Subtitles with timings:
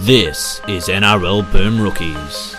[0.00, 2.54] This is NRL Boom Rookies.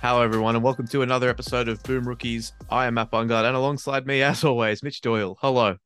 [0.00, 2.52] Hello, everyone, and welcome to another episode of Boom Rookies.
[2.70, 5.36] I am Matt Bungard, and alongside me, as always, Mitch Doyle.
[5.40, 5.76] Hello.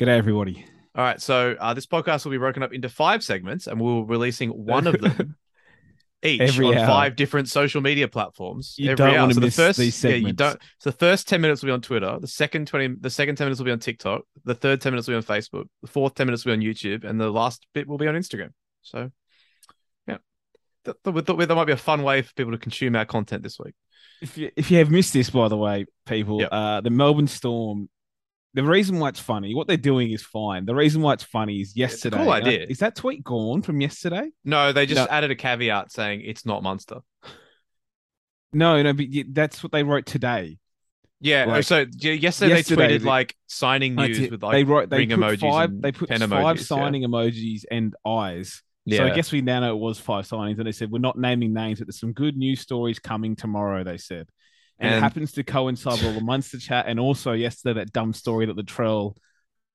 [0.00, 0.64] G'day, everybody.
[0.96, 4.02] All right, so uh, this podcast will be broken up into five segments, and we'll
[4.02, 5.36] be releasing one of them
[6.24, 6.86] each Every on hour.
[6.86, 8.76] five different social media platforms.
[8.78, 9.20] You every don't hour.
[9.22, 10.58] wanna so the miss first, these Yeah, you don't.
[10.78, 12.16] So the first ten minutes will be on Twitter.
[12.20, 14.22] The second twenty, the second ten minutes will be on TikTok.
[14.44, 15.64] The third ten minutes will be on Facebook.
[15.82, 18.14] The fourth ten minutes will be on YouTube, and the last bit will be on
[18.14, 18.50] Instagram.
[18.82, 19.10] So,
[20.06, 20.18] yeah,
[20.84, 23.04] th- th- we thought there might be a fun way for people to consume our
[23.04, 23.74] content this week.
[24.20, 26.48] If you, if you have missed this, by the way, people, Yep.
[26.52, 27.88] uh, the Melbourne Storm,
[28.54, 30.66] the reason why it's funny, what they're doing is fine.
[30.66, 32.18] The reason why it's funny is yesterday.
[32.18, 32.66] cool idea.
[32.68, 34.30] Is that tweet gone from yesterday?
[34.44, 35.06] No, they just No.
[35.10, 36.98] added a caveat saying it's not Munster.
[38.52, 40.58] No, no, but that's what they wrote today.
[41.20, 41.44] Yeah.
[41.46, 42.54] Oh, like, so yesterday, yesterday,
[42.88, 45.80] they tweeted like signing Like, news with like they wrote they ring put emojis five
[45.80, 46.62] they put five emojis, yeah.
[46.62, 48.62] signing emojis and eyes.
[48.84, 48.98] yeah.
[48.98, 51.16] So I guess we now know it was five signings, and they said we're not
[51.16, 53.84] naming names, but there's some good news stories coming tomorrow.
[53.84, 54.28] They said,
[54.78, 58.12] and, it happens to coincide with all the Munster chat, and also yesterday that dumb
[58.12, 59.16] story that the Latrell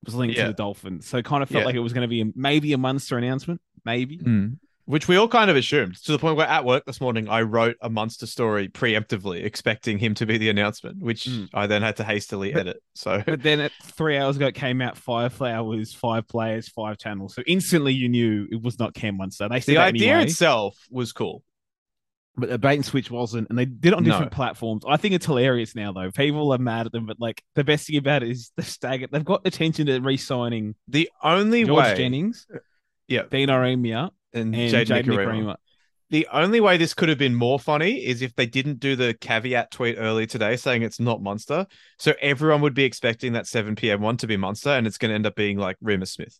[0.05, 0.43] was linked Yeah.
[0.43, 1.07] to the Dolphins.
[1.07, 1.65] So it kind of felt Yeah.
[1.65, 4.17] like it was going to be a, maybe a Munster announcement, maybe.
[4.19, 4.57] Mm.
[4.85, 7.41] Which we all kind of assumed to the point where at work this morning I
[7.41, 11.49] wrote a Munster story preemptively, expecting him to be the announcement, which Mm.
[11.53, 12.83] I then had to hastily But- edit.
[12.95, 16.97] So But then at three hours ago, it came out five flowers, five players, five
[16.99, 17.35] channels.
[17.35, 19.49] So instantly you knew it was not Cam Munster.
[19.49, 21.43] They said the idea anyway, itself was cool.
[22.39, 24.11] But the bait and switch wasn't, and they did it on No.
[24.11, 24.83] different platforms.
[24.87, 26.11] I think it's hilarious now, though.
[26.11, 29.07] People are mad at them, but like the best thing about it is the stagger.
[29.11, 32.59] They've got attention to re-signing The only George way, Jennings, uh,
[33.07, 35.55] yeah, Dean Ieremia, and, and Jaden Jayden Nikorima.
[36.09, 39.13] The only way this could have been more funny is if they didn't do the
[39.19, 41.65] caveat tweet earlier today saying it's not Munster.
[41.97, 44.01] So everyone would be expecting that 7 p.m.
[44.01, 46.39] one to be Munster, and it's going to end up being like Reimis Smith.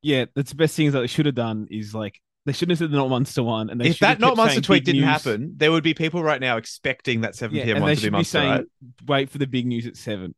[0.00, 2.78] Yeah, that's the best things that they should have done is like they shouldn't have
[2.78, 5.10] said the not Munster one, and they if that not kept Munster tweet didn't news.
[5.10, 7.80] happen, there would be people right now expecting that 7 yeah, p.m.
[7.80, 8.30] one they to be Munster.
[8.30, 8.64] saying, right?
[9.06, 10.34] "Wait for the big news at 7.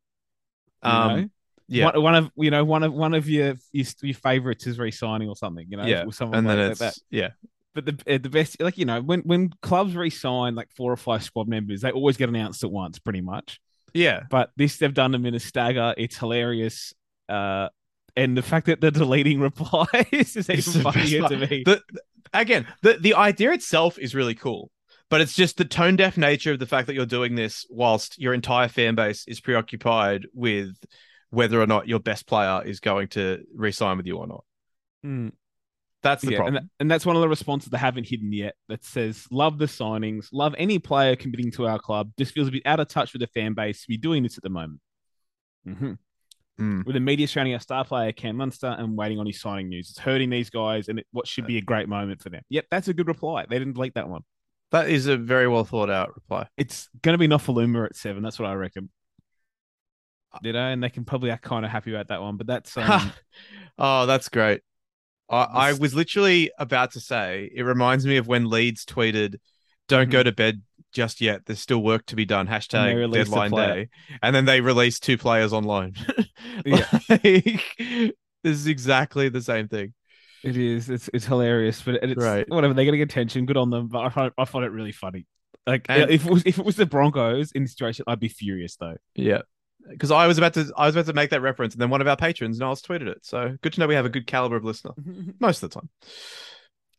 [0.82, 1.28] Um, know?
[1.68, 1.84] yeah.
[1.86, 5.28] one, one of you know one of one of your your, your favorites is re-signing
[5.28, 5.66] or something.
[5.68, 6.94] You know, Yeah, and then like it's that.
[7.10, 7.30] yeah,
[7.74, 10.96] But the uh, the best, like you know, when when clubs re-sign like four or
[10.96, 13.60] five squad members, they always get announced at once, pretty much.
[13.94, 14.24] yeah.
[14.30, 15.94] But this they've done them in a stagger.
[15.98, 16.92] It's hilarious.
[17.28, 17.68] Uh,
[18.16, 21.62] and the fact that they're deleting replies is even funnier to me.
[21.64, 21.82] The,
[22.32, 24.70] again, the the idea itself is really cool,
[25.10, 28.18] but it's just the tone deaf nature of the fact that you're doing this whilst
[28.18, 30.74] your entire fan base is preoccupied with
[31.30, 34.44] whether or not your best player is going to re-sign with you or not.
[35.04, 35.32] Mm.
[36.02, 36.56] That's the yeah, problem.
[36.56, 38.54] and, that- and that's one of the responses they haven't hidden yet.
[38.68, 42.12] That says, "Love the signings, love any player committing to our club.
[42.16, 44.36] Just feels a bit out of touch with the fan base to be doing this
[44.36, 44.80] at the moment."
[45.64, 45.94] hmm
[46.60, 46.86] Mm.
[46.86, 49.90] With the media surrounding our star player Cam Munster and waiting on his signing news,
[49.90, 52.42] it's hurting these guys, and it, what should be a great moment for them.
[52.48, 53.44] Yep, that's a good reply.
[53.48, 54.22] They didn't delete that one.
[54.72, 56.46] That is a very well thought out reply.
[56.56, 58.22] It's going to be Nofaluma at seven.
[58.22, 58.88] That's what I reckon.
[60.42, 62.36] You know, and they can probably act kind of happy about that one.
[62.36, 63.12] But that's um,
[63.78, 64.62] oh, that's great.
[65.28, 69.36] I, I was literally about to say it reminds me of when Leeds tweeted,
[69.88, 70.24] "Don't go Mhm.
[70.24, 70.62] to bed
[70.96, 71.46] just yet.
[71.46, 73.88] There's still work to be done." Hashtag deadline day,
[74.22, 75.92] and then they release two players on loan.
[76.64, 76.86] Yeah.
[77.08, 77.22] Like,
[78.42, 79.92] this is exactly the same thing.
[80.42, 80.88] It is.
[80.88, 82.48] It's it's hilarious, but it's Right.
[82.48, 82.72] whatever.
[82.74, 83.46] They're getting attention.
[83.46, 83.88] Good on them.
[83.88, 85.26] But I find, I find it really funny.
[85.66, 88.28] Like And- if it was if it was the Broncos in this situation, I'd be
[88.28, 88.96] furious though.
[89.14, 89.42] Yeah.
[89.88, 92.00] Because I was about to, I was about to make that reference, and then one
[92.00, 93.18] of our patrons, Niles, tweeted it.
[93.22, 94.94] So good to know we have a good caliber of listener
[95.40, 95.88] most of the time.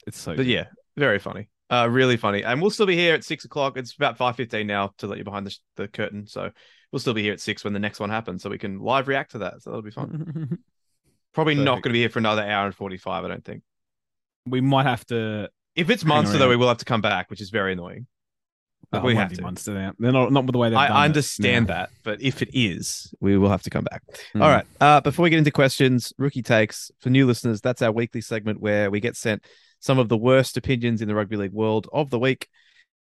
[0.06, 0.31] It's so.
[0.31, 0.47] But good.
[0.47, 0.66] yeah,
[0.96, 1.50] very funny.
[1.69, 2.44] Uh, really funny.
[2.44, 3.78] And we'll still be here at six o'clock.
[3.78, 6.25] It's about five fifteen now to let you behind the, sh- the curtain.
[6.28, 6.51] So
[6.91, 9.07] we'll still be here at six when the next one happens, so we can live
[9.07, 9.61] react to that.
[9.61, 10.59] So that'll be fun.
[11.33, 13.25] Probably not going to be here for another hour and forty five.
[13.25, 13.63] I don't think.
[14.45, 15.50] we might have to.
[15.75, 18.07] If it's Munster though, we will have to come back, which is very annoying.
[18.94, 19.42] Oh, we have to.
[19.42, 19.94] Munster now.
[20.00, 22.42] They're not not with the way they've I, done I it understand that, but if
[22.42, 24.01] it is, we will have to come back.
[24.33, 24.42] Mm.
[24.42, 24.65] All right.
[24.80, 28.62] Uh, before we get into questions, rookie takes for new listeners, that's our weekly segment
[28.62, 29.44] where we get sent
[29.88, 32.50] some of the worst opinions in the rugby league world of the week.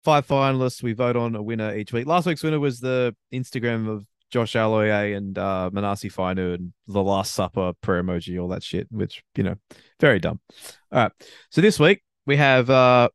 [0.04, 0.84] Five finalists.
[0.84, 2.06] We vote on a winner each week.
[2.06, 7.02] Last week's winner was the Instagram of Josh Aloiai and uh, Manase Fainu and the
[7.02, 9.56] Last Supper prayer emoji, all that shit, which you know,
[9.98, 10.38] very dumb.
[10.92, 11.12] All right.
[11.50, 12.70] So this week we have.
[12.70, 13.08] uh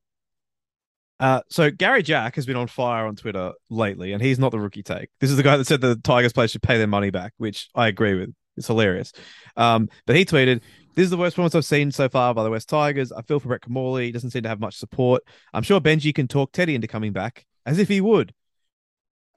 [1.22, 4.60] uh, so Gary Jack has been on fire on Twitter lately, and he's not the
[4.60, 5.10] rookie take.
[5.20, 7.70] This is the guy that said the Tigers players should pay their money back, which
[7.76, 8.34] I agree with.
[8.58, 9.14] It's hilarious.
[9.56, 10.62] Um, but he tweeted,
[10.96, 13.12] "This is the worst performance I've seen so far by the West Tigers.
[13.12, 14.06] I feel for Brett Kimmorley.
[14.06, 15.24] He doesn't seem to have much support.
[15.54, 18.34] I'm sure Benji can talk Teddy into coming back, as if he would.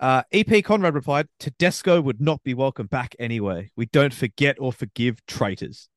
[0.01, 3.71] Uh, EP Conrad replied, Tedesco would not be welcome back anyway.
[3.77, 5.89] We don't forget or forgive traitors.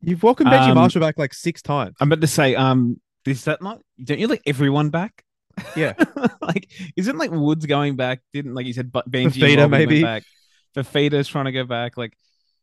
[0.00, 1.96] You've welcomed Benji Um, Marshall back like six times.
[2.00, 3.80] I'm about to say, um, is that not?
[4.02, 5.24] Don't you like everyone back?
[5.74, 5.94] Yeah.
[6.42, 8.20] like, isn't like Woods going back?
[8.32, 10.02] Didn't like you said, but Benji Fifita, maybe.
[10.02, 10.22] back.
[10.76, 11.96] Fifita's trying to go back.
[11.96, 12.12] Like,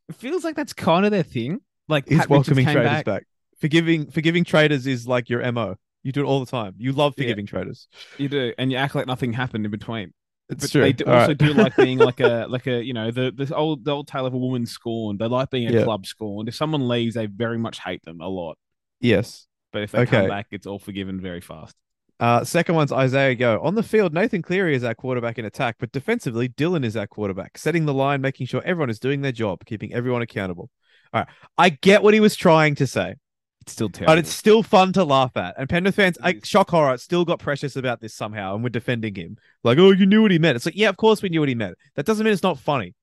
[0.08, 1.60] it feels like that's kind of their thing.
[1.88, 3.04] Like, Pat welcoming traitors back.
[3.04, 3.26] back.
[3.60, 5.76] Forgiving forgiving traitors is like your MO.
[6.02, 6.74] You do it all the time.
[6.76, 7.22] You love Yeah.
[7.24, 7.88] forgiving traitors.
[8.18, 10.12] You do, and you act like nothing happened in between.
[10.50, 10.80] It's But true.
[10.82, 11.38] they do, also right.
[11.38, 14.26] do like being like a like a you know the the old the old tale
[14.26, 15.18] of a woman scorned.
[15.18, 15.84] They like being a Yeah.
[15.84, 16.48] club scorned.
[16.48, 18.58] If someone leaves, they very much hate them a lot.
[19.00, 19.46] yes.
[19.72, 20.10] But if they Okay.
[20.20, 21.74] come back, it's all forgiven very fast.
[22.20, 23.60] Uh, second one's Isaiah Yeo.
[23.62, 27.06] On the field, Nathan Cleary is our quarterback in attack, but defensively, Dylan is our
[27.06, 30.70] quarterback, setting the line, making sure everyone is doing their job, keeping everyone accountable.
[31.12, 31.28] All right.
[31.58, 33.16] I get what he was trying to say,
[33.62, 34.12] It's still terrible.
[34.12, 35.54] but it's still fun to laugh at.
[35.58, 39.14] And Penrith fans, I, shock horror, still got precious about this somehow, and we're defending
[39.14, 39.36] him.
[39.64, 40.56] Like, oh, you knew what he meant.
[40.56, 41.76] It's like, yeah, of course we knew what he meant.
[41.96, 42.94] That doesn't mean it's not funny.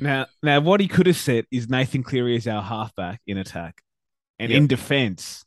[0.00, 3.82] Now, now, what he could have said is Nathan Cleary is our halfback in attack,
[4.38, 4.56] and Yep.
[4.56, 5.44] in defense,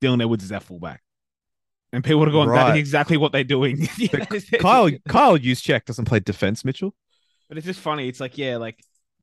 [0.00, 1.02] Dylan Edwards is our fullback.
[1.92, 2.74] And people would have gone, "That Right.
[2.76, 4.24] is exactly what they're doing." Yeah,
[4.60, 6.94] Kyle Kyle Juszczyk doesn't play defense, Mitchell.
[7.48, 8.08] but it's just funny.
[8.08, 8.78] It's like, yeah, like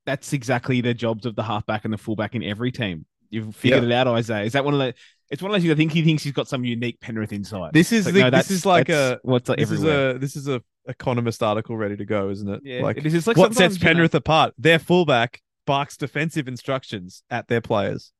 [0.05, 3.05] that's exactly the jobs of the halfback and the fullback in every team.
[3.29, 4.43] You've figured it out, Isaiah.
[4.45, 4.93] Is that one of the?
[5.29, 5.73] It's one of those things.
[5.73, 7.73] I think he thinks he's got some unique Penrith insight.
[7.73, 10.09] This is It's the, no, this is like a what's like this everywhere.
[10.11, 12.61] is a this is a economist article ready to go, isn't it?
[12.63, 13.27] yeah, like it is.
[13.27, 14.53] Like what sets you know, Penrith apart?
[14.57, 18.13] Their fullback barks defensive instructions at their players.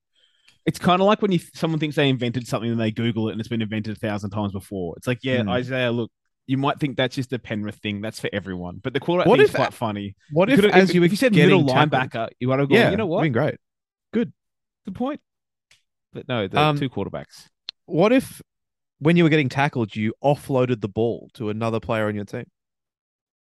[0.68, 3.32] It's kind of like when you someone thinks they invented something and they Google it
[3.32, 4.94] and it's been invented a thousand times before.
[4.98, 5.50] It's like, yeah, Hmm.
[5.50, 6.12] Isaiah, look,
[6.46, 8.02] you might think that's just a Penrith thing.
[8.02, 8.80] That's for everyone.
[8.84, 10.16] But the quarterback What thing is quite funny.
[10.32, 12.76] What if, as if, you if you said middle tackled- linebacker, you want to go,
[12.76, 13.24] yeah, you know what?
[13.24, 13.56] been great.
[14.14, 14.32] Good
[14.86, 15.22] Good point.
[16.14, 17.48] But no, the Um, two quarterbacks.
[17.86, 18.42] What if
[19.00, 22.46] when you were getting tackled, you offloaded the ball to another player on your team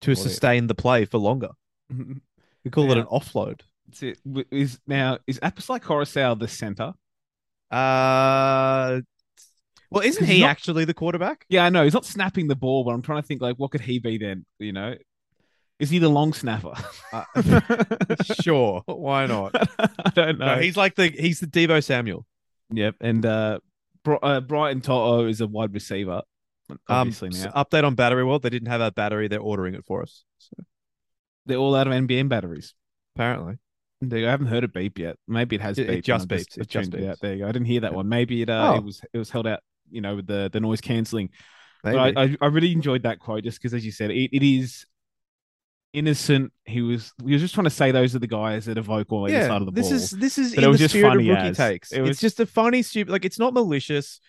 [0.03, 1.51] to What if- sustain the play for longer?
[2.65, 3.61] We call it an offload.
[3.89, 4.19] That's it.
[4.53, 6.95] Is now is Apis Koroisau the center?
[7.73, 9.01] Uh,
[9.91, 11.45] well, isn't he not- actually the quarterback?
[11.49, 13.71] Yeah, I know he's not snapping the ball, but I'm trying to think like what
[13.71, 14.45] could he be then?
[14.59, 14.95] You know,
[15.79, 16.75] is he the long snapper?
[17.13, 17.25] Uh,
[18.43, 19.55] sure, why not?
[19.79, 20.55] I don't know.
[20.57, 22.27] No, he's like the he's the Deebo Samuel.
[22.73, 23.59] Yep, and uh,
[24.05, 26.23] Bri- uh Brian To'o is a wide receiver.
[26.71, 28.43] Um, Obviously s- now update on Battery World.
[28.43, 29.29] They didn't have our battery.
[29.29, 30.25] They're ordering it for us.
[30.39, 30.57] So
[31.45, 32.75] they're all out of NBN batteries.
[33.15, 33.59] apparently,
[34.09, 34.29] There you go.
[34.29, 35.17] I haven't heard it beep yet.
[35.29, 35.93] Maybe it has It- beeped.
[35.99, 36.59] it just I beeped.
[36.59, 37.21] It just out.
[37.21, 37.49] There you go.
[37.49, 38.09] I didn't hear that one.
[38.09, 38.77] Maybe it uh, Oh.
[38.79, 39.61] it was it was held out.
[39.91, 41.31] You know, with the the noise cancelling.
[41.85, 44.43] But I, I I really enjoyed that quote just because, as you said, it, it
[44.43, 44.87] is
[45.93, 46.53] innocent.
[46.65, 49.25] He was he was just trying to say those are the guys that are vocal
[49.25, 49.97] the side of the this ball.
[49.97, 51.57] is this is But it in the just spirit of rookie as.
[51.57, 51.93] takes.
[51.93, 53.11] It was- It's just a funny, stupid.
[53.13, 54.21] Like it's not malicious.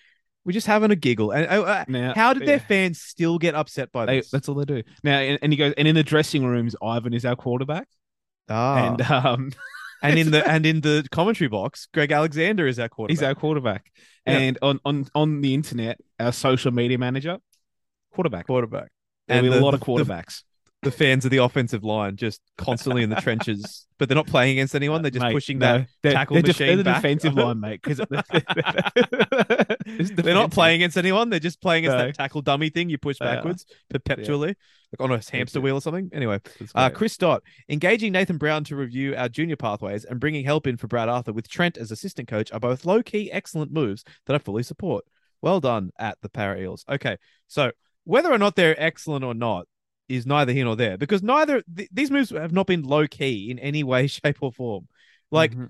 [0.46, 1.32] We're just having a giggle.
[1.32, 2.68] And uh, uh, now, how did their yeah.
[2.68, 4.30] fans still get upset by They, this?
[4.30, 4.84] that's all they do.
[5.02, 7.88] Now, and, and he goes, and in the dressing rooms, Ivan is our quarterback,
[8.50, 8.88] ah.
[8.88, 9.52] and um,
[10.04, 13.20] and in the and in the commentary box, Greg Alexander is our quarterback.
[13.20, 13.92] he's our quarterback.
[14.26, 14.38] Yeah.
[14.38, 17.38] And on, on on the internet, our social media manager,
[18.14, 18.48] quarterback.
[18.48, 18.90] quarterback.
[19.28, 20.44] And And a lot of the- quarterbacks.
[20.84, 24.54] The fans of the offensive line just constantly in the trenches, but they're not playing
[24.54, 25.02] against anyone.
[25.02, 27.82] They're just Mate, pushing no, that they're, tackle they're machine they're the defensive line, mate.
[27.82, 27.98] Because
[30.16, 31.30] They're not playing against anyone.
[31.30, 32.06] They're just playing against No.
[32.08, 36.10] that tackle dummy thing you push backwards perpetually, like on a hamster wheel or something.
[36.14, 36.40] Anyway,
[36.76, 40.78] uh, Chris Dott engaging Nathan Brown to review our junior pathways and bringing help in
[40.78, 44.36] for Brad Arthur with Trent as assistant coach are both low key excellent moves that
[44.36, 45.06] I fully support.
[45.42, 46.86] Well done at the Parra Eels.
[46.90, 47.18] Okay,
[47.48, 47.72] so
[48.06, 49.68] whether or not they're excellent or not
[50.10, 53.50] is neither here nor there because neither th- these moves have not been low key
[53.50, 54.88] in any way, shape, or form.
[55.32, 55.70] Like Mhm.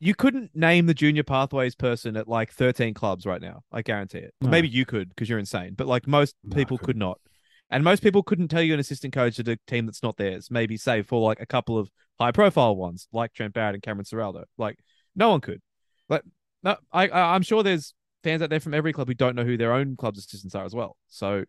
[0.00, 3.62] you couldn't name the junior pathways person at like 13 clubs right now.
[3.70, 4.34] I guarantee it.
[4.40, 4.50] No.
[4.50, 7.18] Maybe you could because you're insane, but like most No, people could not.
[7.70, 10.50] And most people couldn't tell you an assistant coach at a team that's not theirs,
[10.50, 11.90] maybe save for like a couple of
[12.20, 14.44] high profile ones like Trent Barrett and Cameron Ciraldo.
[14.58, 14.78] Like
[15.16, 15.62] no one could.
[16.08, 16.24] But
[16.62, 19.44] no, I, I I'm sure there's fans out there from every club who don't know
[19.44, 20.96] who their own club's assistants are as well.
[21.08, 21.44] So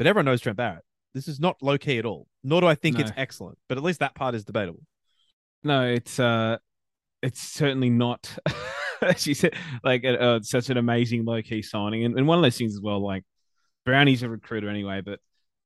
[0.00, 0.82] but everyone knows Trent Barrett.
[1.12, 2.26] This is not low key at all.
[2.42, 4.80] Nor do I think it's excellent, but at least that part is debatable.
[5.62, 6.56] No, it's uh,
[7.22, 8.34] it's certainly not.
[9.18, 9.52] she said
[9.84, 12.74] like uh, uh, such an amazing low key signing, and, and one of those things
[12.74, 13.04] as well.
[13.04, 13.24] Like
[13.84, 15.20] Brownie's a recruiter anyway, but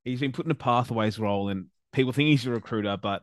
[0.04, 3.22] he's been put in a pathways role, and people think he's a recruiter, but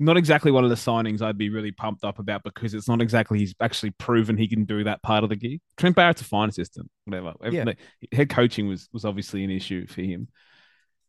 [0.00, 3.00] not exactly one of the signings I'd be really pumped up about because it's not
[3.00, 5.60] exactly he's actually proven he can do that part of the gig.
[5.76, 7.34] Trent Barrett's a fine assistant, whatever.
[7.50, 7.64] Yeah.
[7.64, 7.78] Like,
[8.12, 10.28] Head coaching was was obviously an issue for him,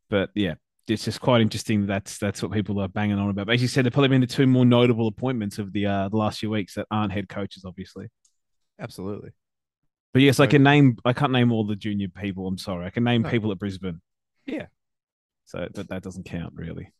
[0.09, 0.55] but yeah,
[0.87, 1.87] it's just quite interesting.
[1.87, 3.47] That's that's what people are banging on about.
[3.47, 6.09] But as you said, they've probably been the two more notable appointments of the uh,
[6.09, 8.07] the last few weeks that aren't head coaches, obviously.
[8.79, 9.31] Absolutely.
[10.13, 10.97] But yes, I can name.
[11.05, 12.45] I can't name all the junior people.
[12.45, 12.85] I'm sorry.
[12.85, 13.29] I can name No.
[13.29, 14.01] people at Brisbane.
[14.45, 14.65] Yeah.
[15.45, 16.91] So, but that doesn't count really.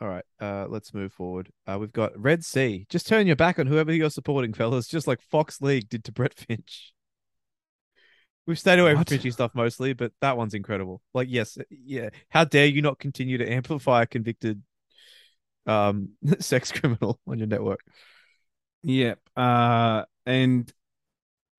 [0.00, 1.50] All right, uh, let's move forward.
[1.66, 2.84] Uh, we've got Red Sea.
[2.88, 6.12] Just turn your back on whoever you're supporting, fellas, just like Fox League did to
[6.12, 6.92] Brett Finch.
[8.46, 9.08] We've stayed away What?
[9.08, 11.00] from Finchy stuff mostly, but that one's incredible.
[11.14, 12.10] Like, yes, yeah.
[12.28, 14.62] How dare you not continue to amplify a convicted
[15.66, 16.10] um
[16.40, 17.80] sex criminal on your network?
[18.82, 19.18] Yep.
[19.36, 20.70] Uh, and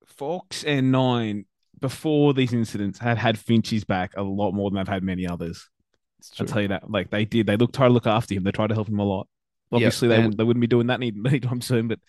[0.05, 1.45] Fox and Nine
[1.79, 5.69] before these incidents had had Finch's back a lot more than they've had many others.
[6.39, 6.89] I'll tell you that.
[6.89, 8.43] Like they did, they look try to look after him.
[8.43, 9.27] They try to help him a lot.
[9.71, 11.87] Obviously, they and- they wouldn't be doing that any anytime soon.
[11.87, 11.99] But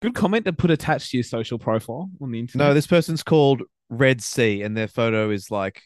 [0.00, 2.68] good comment to put attached to your social profile on the internet.
[2.68, 5.82] No, this person's called Red Sea, and their photo is like,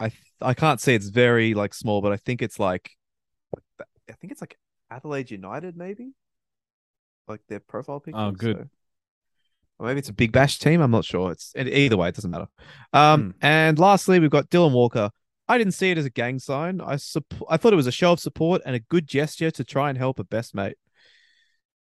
[0.00, 0.94] I th- I can't see.
[0.94, 2.90] It's very like small, but I think it's like,
[3.78, 4.56] I think it's like
[4.90, 6.12] Adelaide United, maybe,
[7.28, 8.18] like their profile picture.
[8.20, 8.56] Oh, good.
[8.56, 8.68] so-
[9.78, 10.80] Or maybe it's a Big Bash team.
[10.80, 11.30] I'm not sure.
[11.32, 12.08] It's either way.
[12.08, 12.48] It doesn't matter.
[12.92, 15.10] Um, and lastly, we've got Dylan Walker.
[15.48, 16.80] I didn't see it as a gang sign.
[16.80, 19.64] I supp- I thought it was a show of support and a good gesture to
[19.64, 20.76] try and help a best mate.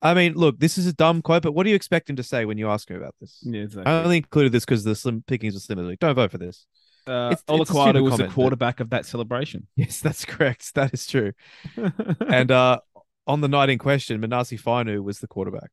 [0.02, 2.22] I mean, look, this is a dumb quote, but what do you expect him to
[2.22, 3.38] say when you ask him about this?
[3.42, 3.92] yeah, exactly.
[3.92, 5.94] I only included this because the slim pickings are slim.
[6.00, 6.66] Don't vote for this.
[7.06, 9.66] uh, it's- it's a was the comment, but- quarterback of that celebration.
[9.76, 10.72] Yes, that's correct.
[10.74, 11.32] That is true.
[12.28, 12.78] and uh,
[13.26, 15.70] on the night in question, Manase Fainu was the quarterback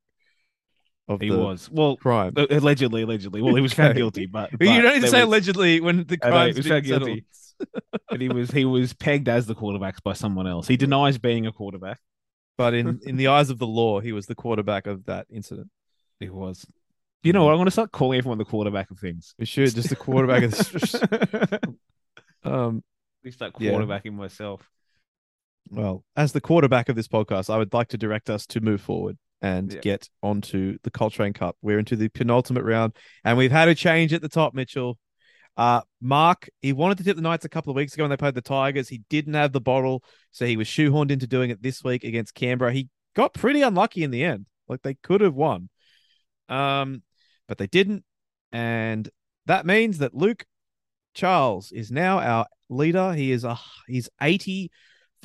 [1.08, 2.34] of he the was well, crime.
[2.36, 3.42] uh, allegedly, allegedly.
[3.42, 6.04] Well, he was found guilty, but, But you don't need to say was- allegedly when
[6.06, 7.26] the crime was found guilty.
[8.10, 10.68] But he was he was pegged as the quarterback by someone else.
[10.68, 12.00] He denies being a quarterback.
[12.58, 15.70] But in, in the eyes of the law, he was the quarterback of that incident.
[16.20, 16.66] He was.
[17.22, 17.52] You know what?
[17.52, 19.36] I'm going to start calling everyone the quarterback of things.
[19.38, 20.96] We should just the quarterback of this.
[22.44, 22.84] Um,
[23.24, 23.74] We start Yeah.
[23.74, 24.68] quarterbacking myself.
[25.70, 28.82] well, as the quarterback of this podcast, I would like to direct us to move
[28.82, 29.80] forward and Yeah.
[29.82, 31.58] get onto the Coltrane Cup.
[31.62, 32.96] We're into the penultimate round,
[33.26, 34.98] and we've had a change at the top, Mitchell.
[35.58, 38.18] Uh, Mark, he wanted to tip the Knights a couple of weeks ago when they
[38.18, 38.88] played the Tigers.
[38.88, 42.36] He didn't have the bottle, so he was shoehorned into doing it this week against
[42.36, 42.72] Canberra.
[42.72, 44.46] He got pretty unlucky in the end.
[44.70, 45.70] Like they could have won,
[46.48, 47.02] um,
[47.48, 48.04] but they didn't,
[48.52, 49.10] and
[49.48, 50.46] that means that Luke
[51.16, 53.14] Charles is now our leader.
[53.14, 54.70] He is a he's eighty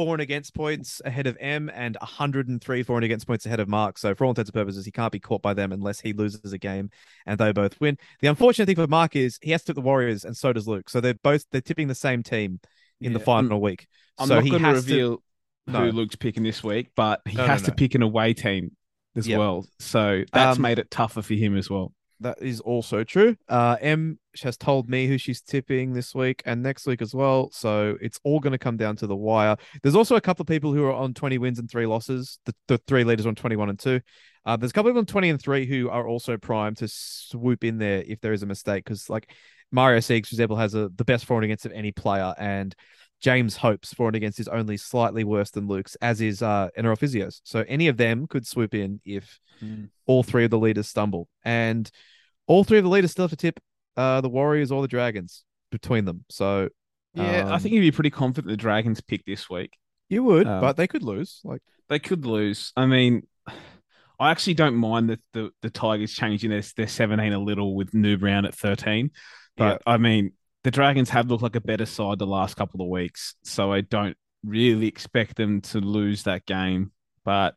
[0.04, 3.68] for and against points ahead of M and 103 for and against points ahead of
[3.68, 3.99] Mark.
[3.99, 6.52] So for all intents and purposes, he can't be caught by them unless he loses
[6.52, 6.90] a game
[7.26, 7.99] and they both win.
[8.21, 10.66] The unfortunate thing for Mark is he has to tip the Warriors and so does
[10.66, 10.90] Luke.
[10.90, 12.61] So they're both they're tipping the same team
[13.00, 13.87] in the Yeah, final week.
[14.18, 15.23] I'm so not he going to has to reveal
[15.68, 15.87] No.
[15.87, 18.73] who Luke's picking this week, but he No, no, has to pick an away team
[19.14, 19.38] as Yep.
[19.38, 19.66] well.
[19.78, 21.92] So that's Um, made it tougher for him as well.
[22.23, 23.37] That is also true.
[23.49, 27.50] Uh, M has told me who she's tipping this week and next week as well.
[27.52, 29.57] So it's all going to come down to the wire.
[29.83, 32.38] There's also a couple of people who are on 20 wins and three losses.
[32.47, 34.00] The, the three leaders on 21 and two.
[34.45, 36.88] Uh, there's a couple of people on 20 and three who are also primed to
[36.88, 38.85] swoop in there if there is a mistake.
[38.85, 39.31] Because like
[39.71, 42.35] Mario Siegs, for example, has a, the best for and against of any player.
[42.38, 42.75] And
[43.21, 46.99] James Hope's for and against is only slightly worse than Luke's, as is uh, NRL
[46.99, 47.41] Physios.
[47.45, 49.38] So any of them could swoop in if
[50.07, 51.29] all three of the leaders stumble.
[51.45, 51.88] And
[52.46, 53.61] all three of the leaders still have to tip
[53.96, 56.25] uh, the Warriors or the Dragons between them.
[56.30, 56.68] So
[57.14, 59.72] Yeah, I um, think you'd be pretty confident the Dragons pick this week.
[60.08, 61.40] you would, Um, but they could lose.
[61.44, 62.72] Like They could lose.
[62.76, 63.26] I mean,
[64.18, 67.92] I actually don't mind that the, the Tigers changing their, their 17 a little with
[67.92, 69.11] New Brown at 13.
[69.56, 70.32] But I mean,
[70.64, 73.34] the Dragons have looked like a better side the last couple of weeks.
[73.42, 76.92] So I don't really expect them to lose that game.
[77.25, 77.54] But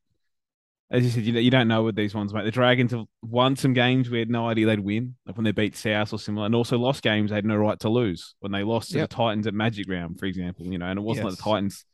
[0.91, 2.43] as you said, you, you don't know with these ones, mate.
[2.43, 5.51] The Dragons have won some games we had no idea they'd win, like when they
[5.51, 8.35] beat South or similar, and also lost games they had no right to lose.
[8.39, 9.09] When they lost to Yep.
[9.09, 11.85] the Titans at Magic Round, for example, you know, and it wasn't like the Titans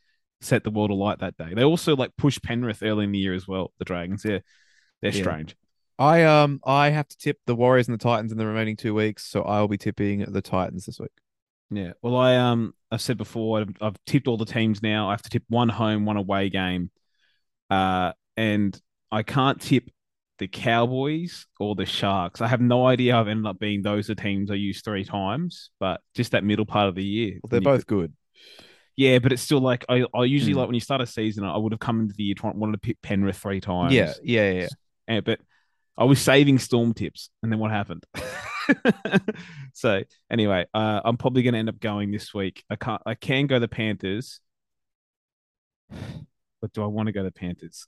[0.42, 1.54] set the world alight that day.
[1.54, 3.72] They also like pushed Penrith early in the year as well.
[3.80, 4.40] The Dragons, yeah,
[5.02, 5.22] they're Yeah.
[5.22, 5.56] strange.
[6.00, 8.94] I um I have to tip the Warriors and the Titans in the remaining two
[8.96, 11.12] weeks, so I'll be tipping the Titans this week.
[11.70, 11.94] Yeah.
[12.02, 15.08] Well, I um I've said before I've, I've tipped all the teams now.
[15.08, 16.90] I have to tip one home, one away game,
[17.70, 18.82] uh, and
[19.12, 19.90] I can't tip
[20.40, 22.42] the Cowboys or the Sharks.
[22.42, 25.70] I have no idea I've ended up being those are teams I used three times,
[25.80, 27.40] but just that middle part of the year.
[27.44, 28.14] Well, they're both good.
[28.98, 30.60] Yeah, but it's still like I, I usually Hmm.
[30.60, 32.74] like when you start a season, I would have come into the year trying wanted
[32.74, 33.94] to pick Penrith three times.
[33.94, 34.60] Yeah, yeah, yeah.
[34.62, 34.68] yeah.
[35.08, 35.40] And- but
[35.98, 38.04] I was saving storm tips, and then what happened?
[39.74, 42.64] so anyway, uh, I'm probably going to end up going this week.
[42.70, 43.02] I can't.
[43.06, 44.40] I can go the Panthers,
[46.62, 47.86] but do I want to go the Panthers?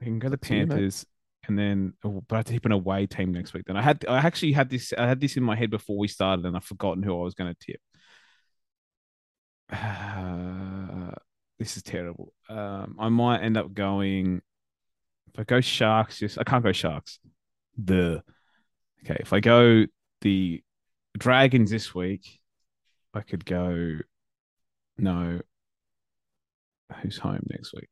[0.00, 0.68] I can go the to mate.
[0.68, 1.06] Panthers,
[1.46, 3.64] and then oh, but I have to tip an away team next week.
[3.66, 6.08] Then I had I actually had this I had this in my head before we
[6.08, 7.80] started, and I've forgotten who I was going to tip.
[11.58, 12.32] this is terrible.
[12.48, 14.42] Um, I might end up going.
[15.32, 17.18] If I go Sharks, just I can't go Sharks.
[17.76, 18.22] The
[19.04, 19.16] okay.
[19.20, 19.86] If I go
[20.20, 20.62] the
[21.18, 22.40] Dragons this week,
[23.12, 23.98] I could go
[24.98, 25.40] No.
[27.02, 27.88] Who's home next week?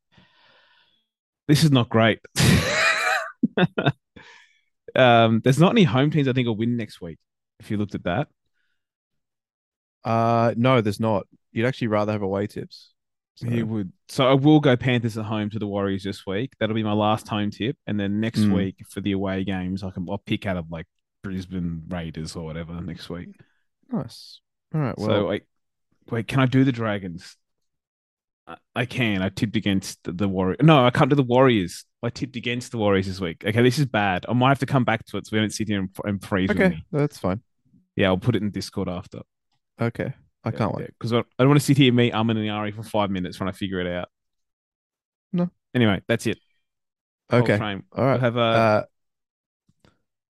[1.47, 2.19] This is not great.
[4.95, 7.17] um, there's not any home teams I think will win next week.
[7.59, 8.27] If you looked at that,
[10.03, 11.27] Uh, no, there's not.
[11.53, 12.91] You'd actually rather have away tips.
[13.35, 13.91] So, he would.
[14.09, 16.51] So I will go Panthers at home to the Warriors this week.
[16.59, 18.53] That'll be my last home tip, and then next Mm.
[18.53, 20.85] week for the away games, I can I'll pick out of like
[21.23, 23.29] Brisbane Raiders or whatever next week.
[23.89, 24.39] nice.
[24.75, 24.97] All right.
[24.97, 25.43] Well, so wait,
[26.11, 27.37] wait, can I do the Dragons?
[28.75, 29.21] I- can.
[29.21, 30.59] I tipped against the, Warriors.
[30.61, 31.85] No, I can't do the Warriors.
[32.01, 33.43] I tipped against the Warriors this week.
[33.45, 34.25] Okay, this is bad.
[34.27, 36.21] I might have to come back to it so we don't sit here and, and
[36.21, 36.85] freeze with okay, me.
[36.91, 37.41] that's fine.
[37.95, 39.21] Yeah, I'll put it in Discord after.
[39.81, 40.87] Okay, I can't wait.
[40.87, 43.09] Because I, I don't want to sit here and me um and Ari for five
[43.09, 44.09] minutes trying to figure it out.
[45.31, 45.49] No.
[45.73, 46.39] Anyway, that's it.
[47.31, 48.83] Okay, all We'll have a Uh,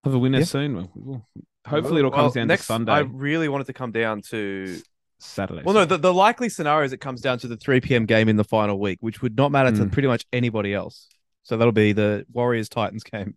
[0.03, 0.45] have a winner yeah.
[0.45, 0.75] soon.
[0.75, 1.27] We'll- we'll-
[1.65, 4.21] hopefully, it all well, comes down next, to Sunday, I really wanted to come down
[4.29, 4.79] to.
[5.25, 5.61] Saturday.
[5.63, 8.05] Well, no, the, the likely scenario is it comes down to the 3 p.m.
[8.05, 9.91] game in the final week, which would not matter to Mm.
[9.91, 11.07] pretty much anybody else.
[11.43, 13.35] So that'll be the Warriors Titans game.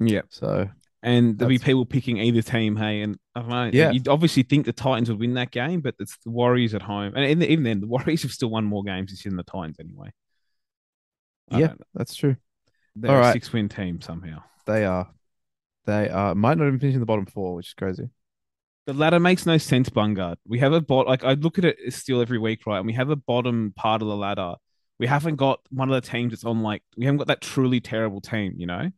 [0.00, 0.22] yeah.
[0.30, 0.68] So
[1.02, 2.76] And there'll be people picking either team.
[2.76, 3.70] Hey, and I don't know.
[3.72, 3.90] Yeah.
[3.90, 7.12] you'd obviously think the Titans would win that game, but it's the Warriors at home,
[7.14, 9.42] and even- even then, the Warriors have still won more games this year than the
[9.42, 10.10] Titans anyway.
[11.50, 11.74] I Yeah.
[11.94, 12.36] that's true.
[12.96, 13.32] they're All a right.
[13.32, 14.42] six-win team somehow.
[14.66, 15.10] They are.
[15.84, 16.34] They are.
[16.34, 18.08] Might not even finish in the bottom four, which is crazy.
[18.86, 20.36] The ladder makes no sense, Bungard.
[20.46, 22.78] We have a bot like I look at it still every week, right?
[22.78, 24.54] And we have a bottom part of the ladder.
[24.98, 27.80] We haven't got one of the teams that's on like we haven't got that truly
[27.80, 28.90] terrible team, you know.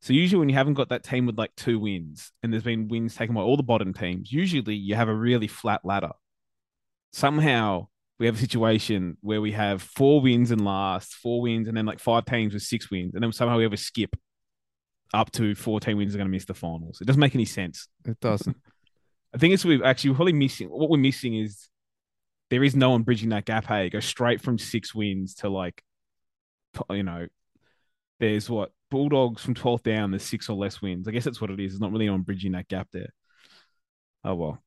[0.00, 2.88] So usually when you haven't got that team with like two wins and there's been
[2.88, 6.12] wins taken by all the bottom teams, usually you have a really flat ladder.
[7.12, 7.88] Somehow
[8.18, 11.86] we have a situation where we have four wins and last, four wins, and then
[11.86, 14.14] like five teams with six wins, and then somehow we have a skip
[15.12, 16.98] up to 14 wins are going to miss the finals.
[17.00, 17.88] It doesn't make any sense.
[18.04, 18.56] It doesn't.
[19.34, 20.68] I think it's we've actually we're probably missing.
[20.68, 21.68] What we're missing is
[22.50, 23.66] there is no one bridging that gap.
[23.66, 25.82] Hey, go straight from six wins to like,
[26.88, 27.26] you know,
[28.20, 30.12] there's what Bulldogs from 12th down.
[30.12, 31.08] There's six or less wins.
[31.08, 31.72] I guess that's what it is.
[31.72, 33.12] There's not really on bridging that gap there.
[34.22, 34.62] Oh well,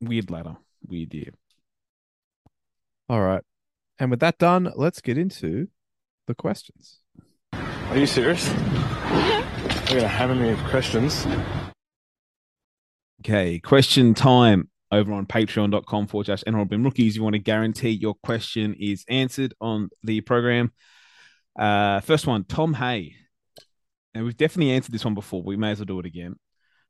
[0.00, 1.30] weird ladder, weird year.
[3.08, 3.42] All right.
[3.98, 5.68] And with that done, let's get into
[6.26, 7.00] the questions.
[7.52, 8.48] Are you serious?
[8.48, 11.26] We're going to hammer me with questions.
[13.24, 17.16] Okay, question time over on patreon.com forward slash NRL rookies.
[17.16, 20.72] You want to guarantee your question is answered on the program.
[21.58, 23.14] Uh, first one, Tom Hay.
[24.14, 25.42] And we've definitely answered this one before.
[25.42, 26.36] But we may as well do it again.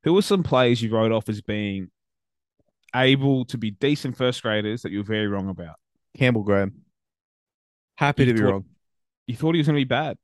[0.03, 1.89] Who were some players you wrote off as being
[2.95, 5.77] able to be decent first graders that you were very wrong about?
[6.19, 6.83] Campbell Graham.
[7.97, 8.65] Happy You to be thought- wrong.
[9.27, 10.19] You thought he was going to be bad.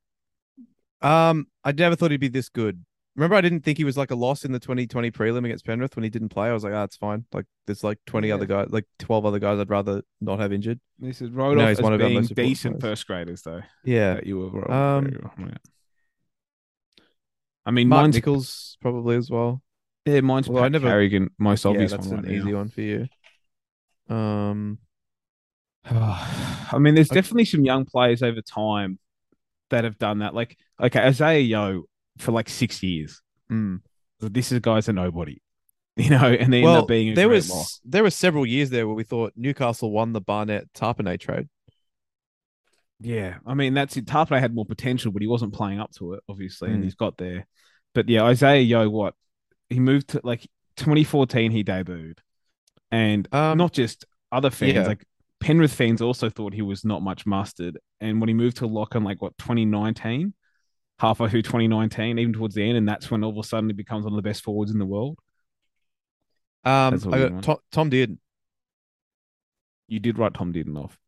[1.01, 2.85] Um, I never thought he'd be this good.
[3.21, 5.95] Remember, I didn't think he was like a loss in the 2020 prelim against Penrith
[5.95, 6.49] when he didn't play.
[6.49, 7.27] I was like, ah, it's fine.
[7.35, 8.35] Like, there's like 20 Yeah.
[8.37, 10.81] other guys, like 12 other guys I'd rather not have injured.
[10.99, 13.61] This is No, off he's as one of being most decent first graders, though.
[13.85, 14.21] Yeah.
[14.25, 15.05] You were wrong,
[15.37, 15.55] Um.
[17.67, 19.61] I mean, Mark mine's Nichols probably as well.
[20.07, 22.57] Yeah, mine's Well, I never- Carrigan, most yeah, obvious that's one an right easy now.
[22.57, 23.07] one for you.
[24.09, 24.79] Um,
[25.85, 28.99] I mean, there's definitely some young players over time
[29.69, 30.35] that have done that.
[30.35, 31.85] Like, okay, Isaiah Yeo
[32.19, 33.21] for like six years.
[33.51, 33.81] mm.
[34.21, 35.41] This is guy's a nobody,
[35.97, 38.95] you know, and they end up being there was there were several years there where
[38.97, 41.49] we thought Newcastle won the Barnett Tarpanay trade.
[43.01, 44.05] Yeah, I mean that's it.
[44.05, 46.85] Tarpey had more potential, but he wasn't playing up to it, obviously, and Mm.
[46.85, 47.47] he's got there.
[47.95, 49.15] But yeah, Isaiah Yeo, what
[49.71, 50.47] he moved to like
[50.77, 52.19] 2014, he debuted,
[52.91, 54.87] and Um, not just other fans, yeah.
[54.87, 55.07] like
[55.41, 57.79] Penrith fans also thought he was not much mustard.
[58.01, 60.35] And when he moved to Lock in like what 2019,
[61.01, 63.73] halfway through 2019, even towards the end, and that's when all of a sudden he
[63.73, 65.19] becomes one of the best forwards in the world.
[66.65, 67.43] Um, I got.
[67.43, 68.19] Tom, Tom did.
[69.89, 70.99] You did write Tom Dearden off.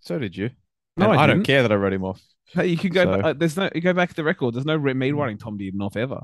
[0.00, 0.50] So did you?
[0.96, 2.22] No, And I I, don't care that I wrote him off.
[2.46, 3.04] Hey, you can go.
[3.04, 3.68] So- uh, there's no.
[3.74, 4.54] You go back to the record.
[4.54, 6.20] There's no re- me writing Tom Dearden off ever.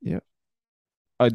[0.00, 0.20] Yeah.
[1.20, 1.30] I,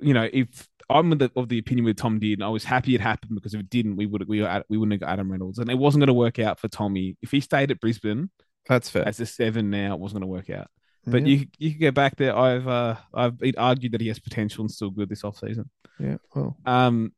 [0.00, 2.94] you know, if I'm of the, of the opinion with Tom Dearden, I was happy
[2.94, 5.12] it happened because if it didn't, we would we were at, we wouldn't have got
[5.12, 7.16] Adam Reynolds, and it wasn't going to work out for Tommy.
[7.22, 8.30] If he stayed at Brisbane
[8.66, 9.06] That's fair.
[9.06, 10.68] as a seven now, it wasn't going to work out.
[11.06, 12.36] But yeah, you you can go back there.
[12.36, 15.68] I've uh, I've been argued that he has potential and still good this offseason.
[15.98, 17.12] yeah, well, Um,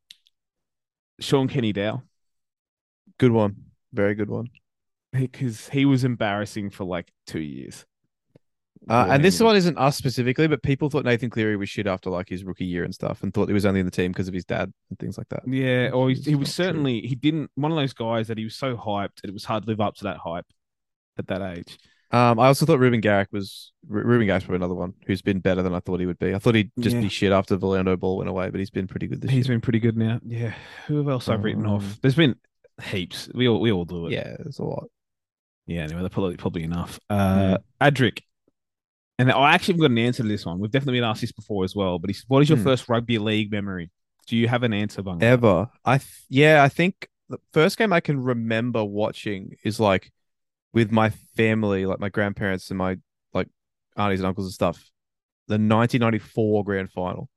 [1.21, 2.03] Shaun Kenny-Dowall
[3.18, 3.55] good one.
[3.92, 4.49] Very good one.
[5.12, 7.85] because he was embarrassing for like two years.
[8.88, 12.11] Uh, and this one isn't us specifically, but people thought Nathan Cleary was shit after
[12.11, 14.27] like his rookie year and stuff, and thought he was only in the team because
[14.27, 15.42] of his dad and things like that.
[15.47, 16.64] Yeah, or he, he was not true.
[16.64, 19.45] certainly he didn't one of those guys that he was so hyped that it was
[19.45, 20.47] hard to live up to that hype
[21.16, 21.79] at that age.
[22.12, 25.40] Um, I also thought Reuben Garrick was Ru- Reuben Garrick's probably another one who's been
[25.40, 26.35] better than I thought he would be.
[26.35, 27.03] I thought he'd just Yeah.
[27.03, 29.35] be shit after the Orlando ball went away, but he's been pretty good this He's
[29.37, 29.38] year.
[29.40, 30.20] He's been pretty good now.
[30.27, 30.53] Yeah.
[30.88, 32.01] Who else I've written Um, off?
[32.03, 32.37] There's been
[32.83, 33.31] heaps.
[33.35, 34.12] We all we all do it.
[34.12, 34.85] Yeah, it's a lot.
[35.66, 37.01] Yeah, anyway, that's probably probably enough.
[37.09, 38.18] Uh, Adric,
[39.18, 40.59] and I actually haven't got an answer to this one.
[40.59, 41.98] We've definitely been asked this before as well.
[41.98, 42.64] But he said, "What is your Hmm.
[42.64, 43.90] first rugby league memory?"
[44.27, 45.22] Do you have an answer, Bung?
[45.22, 45.68] Ever.
[45.85, 50.12] I th- yeah, I think the first game I can remember watching is like
[50.73, 52.97] with my family, like my grandparents and my
[53.33, 53.49] like
[53.97, 54.91] aunties and uncles and stuff.
[55.49, 57.29] The 1994 grand final.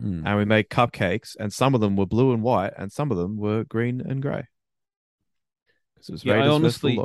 [0.00, 0.26] Hmm.
[0.26, 3.16] And we made cupcakes, and some of them were blue and white, and some of
[3.16, 4.48] them were green and grey.
[5.94, 7.04] Because it was Yeah, I Raiders versus honestly-.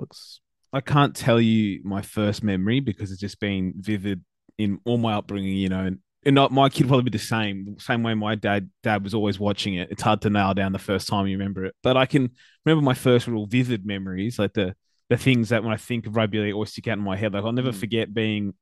[0.74, 4.24] I can't tell you my first memory because it's just been vivid
[4.58, 7.78] in all my upbringing, you know, and, and not, my kid probably be the same,
[7.80, 9.90] same way my dad dad was always watching it.
[9.90, 12.32] It's hard to nail down the first time you remember it, but I can
[12.66, 14.76] remember my first real vivid memories, like the
[15.10, 17.34] the things that when I think of rugby league always stick out in my head.
[17.34, 17.80] Like I'll never Mm.
[17.80, 18.54] forget being,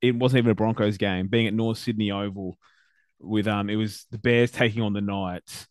[0.00, 2.58] it wasn't even a Broncos game, being at North Sydney Oval
[3.18, 5.66] with um, it was the Bears taking on the Knights,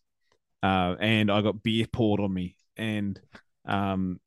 [0.62, 3.20] uh, and I got beer poured on me, and
[3.66, 4.20] um,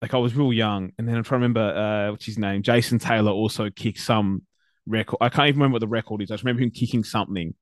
[0.00, 2.62] like I was real young, and then I'm trying to remember uh, what's his name.
[2.62, 4.42] Jason Taylor also kicked some
[4.86, 5.18] record.
[5.20, 6.30] I can't even remember what the record is.
[6.30, 7.54] I just remember him kicking something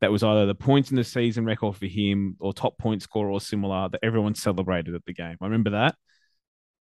[0.00, 3.28] that was either the points in the season record for him or top point score
[3.30, 5.36] or similar that everyone celebrated at the game.
[5.40, 5.94] I remember that.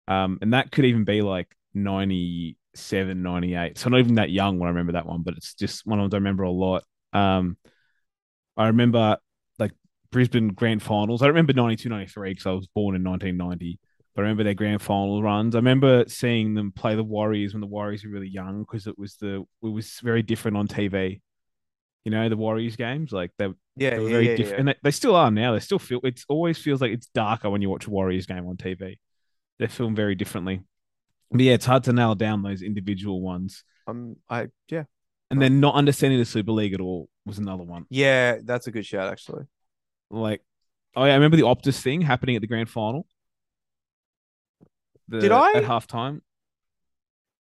[0.08, 3.78] Um, and that could even be like 97, 98.
[3.78, 6.10] So not even that young when I remember that one, but it's just one of
[6.10, 6.84] them I remember a lot.
[7.14, 7.58] Um,
[8.56, 9.18] I remember
[9.60, 9.72] like
[10.12, 11.22] Brisbane grand finals.
[11.22, 13.80] I remember 92, 93 because I was born in 1990.
[14.16, 15.54] But I remember their grand final runs.
[15.54, 18.98] I remember seeing them play the Warriors when the Warriors were really young because it
[18.98, 21.22] was the it was very different on TV.
[22.06, 24.60] You know, the Warriors games, like they, Yeah, they were yeah, very yeah, different.
[24.62, 25.54] And they, they still are now.
[25.54, 28.48] They still feel it always feels like it's darker when you watch a Warriors game
[28.48, 29.00] on TV.
[29.60, 30.62] They're filmed very differently.
[31.32, 33.64] But yeah, it's hard to nail down those individual ones.
[33.88, 34.84] Um, I yeah,
[35.32, 37.86] And then not understanding the Super League at all was another one.
[37.90, 39.44] yeah, that's a good shout actually.
[40.10, 40.42] Like,
[40.96, 43.06] oh yeah, I remember the Optus thing happening at the grand final.
[45.08, 46.22] The, Did I- at halftime?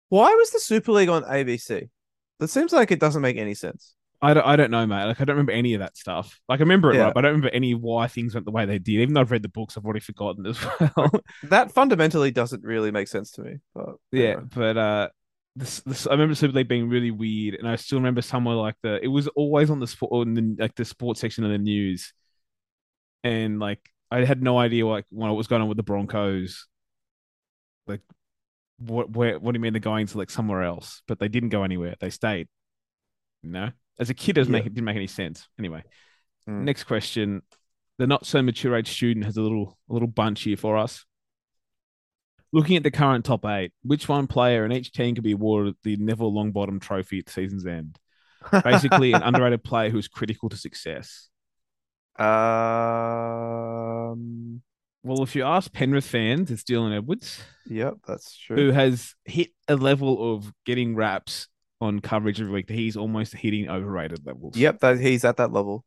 [0.09, 1.89] Why was the Super League on ABC?
[2.39, 3.93] That seems like it doesn't make any sense.
[4.21, 5.05] I don't, I don't know, mate.
[5.05, 6.39] Like, I don't remember any of that stuff.
[6.49, 7.03] Like, I remember it, Yeah.
[7.03, 7.13] right?
[7.13, 9.01] But I don't remember any why things went the way they did.
[9.01, 11.11] Even though I've read the books, I've already forgotten as well.
[11.43, 13.57] That fundamentally doesn't really make sense to me.
[13.75, 15.09] But yeah, but uh,
[15.55, 18.75] this, this I remember Super League being really weird, and I still remember somewhere like
[18.81, 22.11] the it was always on the sport the like the sports section of the news,
[23.23, 26.67] and like I had no idea like what was going on with the Broncos.
[27.87, 28.01] Like,
[28.79, 31.01] what where what do you mean they're going to like somewhere else?
[31.07, 31.95] But they didn't go anywhere.
[31.99, 32.47] They stayed.
[33.43, 34.59] You know, as a kid, it doesn't Yeah.
[34.59, 35.47] make it didn't make any sense.
[35.59, 35.83] Anyway,
[36.47, 36.63] Mm.
[36.63, 37.41] next question.
[37.97, 41.03] The not so mature age student has a little a little bunch here for us.
[42.53, 45.75] Looking at the current top eight, which one player in each team could be awarded
[45.83, 47.99] the Neville Longbottom Trophy at the season's end?
[48.63, 51.27] Basically, an underrated player who is critical to success.
[53.27, 54.61] um,
[55.03, 58.55] Well, if you ask Penrith fans, it's Dylan Edwards, yep, that's true.
[58.57, 61.47] who has hit a level of getting raps
[61.79, 64.57] on coverage every week that he's almost hitting overrated levels.
[64.57, 65.85] Yep, that he's at that level.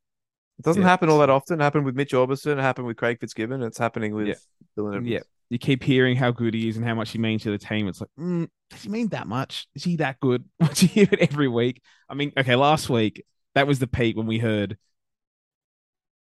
[0.58, 0.88] It doesn't Yeah.
[0.88, 1.60] happen all that often.
[1.60, 2.58] It happened with Mitch Aubusson.
[2.58, 3.62] It happened with Craig Fitzgibbon.
[3.62, 4.34] It's happening with Yeah.
[4.78, 5.08] Dylan Edwards.
[5.08, 5.20] Yeah.
[5.48, 7.88] You keep hearing how good he is and how much he means to the team.
[7.88, 9.66] It's like, mm, does he mean that much?
[9.74, 10.44] Is he that good?
[10.60, 11.82] Once you hear it every week.
[12.08, 13.24] I mean, okay, last week,
[13.56, 14.78] that was the peak when we heard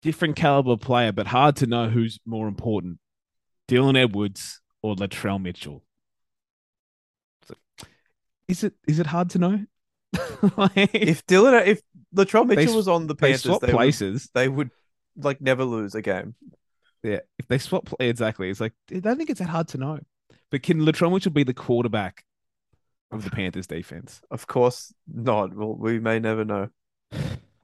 [0.01, 2.97] different caliber player, but hard to know who's more important
[3.67, 5.83] Dylan Edwards or Latrell Mitchell.
[8.49, 9.65] Is it is it hard to know?
[10.57, 11.81] like, If Dylan, if
[12.15, 14.71] Latrell Mitchell s- was on the they Panthers, swap they would, places, they would
[15.15, 16.33] like never lose a game.
[17.03, 19.77] Yeah, if they swap play exactly, it's like I don't think it's that hard to
[19.77, 19.99] know.
[20.49, 22.23] But can Latrell Mitchell be the quarterback
[23.11, 24.19] of the Panthers defense?
[24.31, 25.55] Of course not.
[25.55, 26.69] Well, we may never know.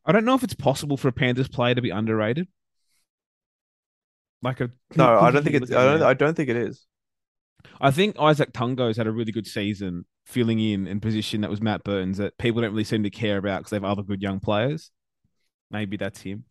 [0.06, 2.48] I don't know if it's possible for a Panthers player to be underrated.
[4.44, 5.72] Like a No, I don't think it's.
[5.72, 6.04] I don't.
[6.04, 6.86] I don't think it is.
[7.82, 11.62] I think Izack Tago's had a really good season filling in in position that was
[11.62, 14.22] Matt Burton that people don't really seem to care about because they have other good
[14.22, 14.92] young players.
[15.72, 16.46] Maybe that's him.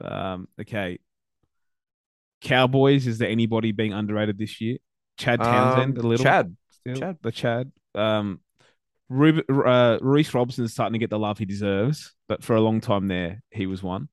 [0.00, 0.98] Um, okay.
[2.42, 4.78] Cowboys, is there anybody being underrated this year?
[5.18, 6.24] Chad Townsend, Um, a little.
[6.24, 6.56] Chad.
[6.70, 7.16] still, Chad.
[7.22, 7.72] the Chad.
[7.94, 8.40] Um,
[9.10, 13.08] uh, Reece Robson's starting to get the love he deserves, but for a long time
[13.08, 14.08] there, he was one.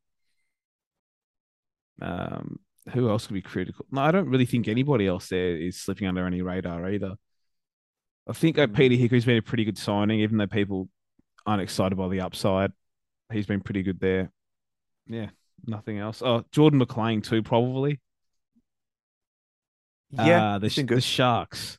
[2.02, 2.60] Um,
[2.94, 3.86] who else could be critical?
[3.92, 7.16] No, I don't really think anybody else there is slipping under any radar either.
[8.28, 8.76] I think uh, Mm.
[8.76, 10.90] Peter Hickory's been a pretty good signing, even though people
[11.46, 12.72] aren't excited by the upside.
[13.32, 14.32] He's been pretty good there.
[15.08, 15.30] Yeah,
[15.66, 16.22] nothing else.
[16.24, 18.00] Oh, Jordan McLean too, probably.
[20.12, 21.02] Yeah, Uh, the, the.
[21.02, 21.78] Sharks.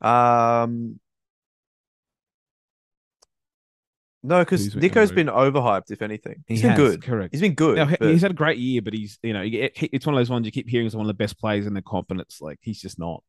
[0.00, 1.00] Um,
[4.22, 5.90] No, because Nicho's been overhyped.
[5.90, 7.02] If anything, He he's been has, good.
[7.02, 7.32] correct.
[7.34, 7.76] He's been good.
[7.76, 10.30] Now, but- he's had a great year, but he's you know it's one of those
[10.30, 12.40] ones you keep hearing as one of the best players in the comp, and it's
[12.40, 13.22] like he's just not.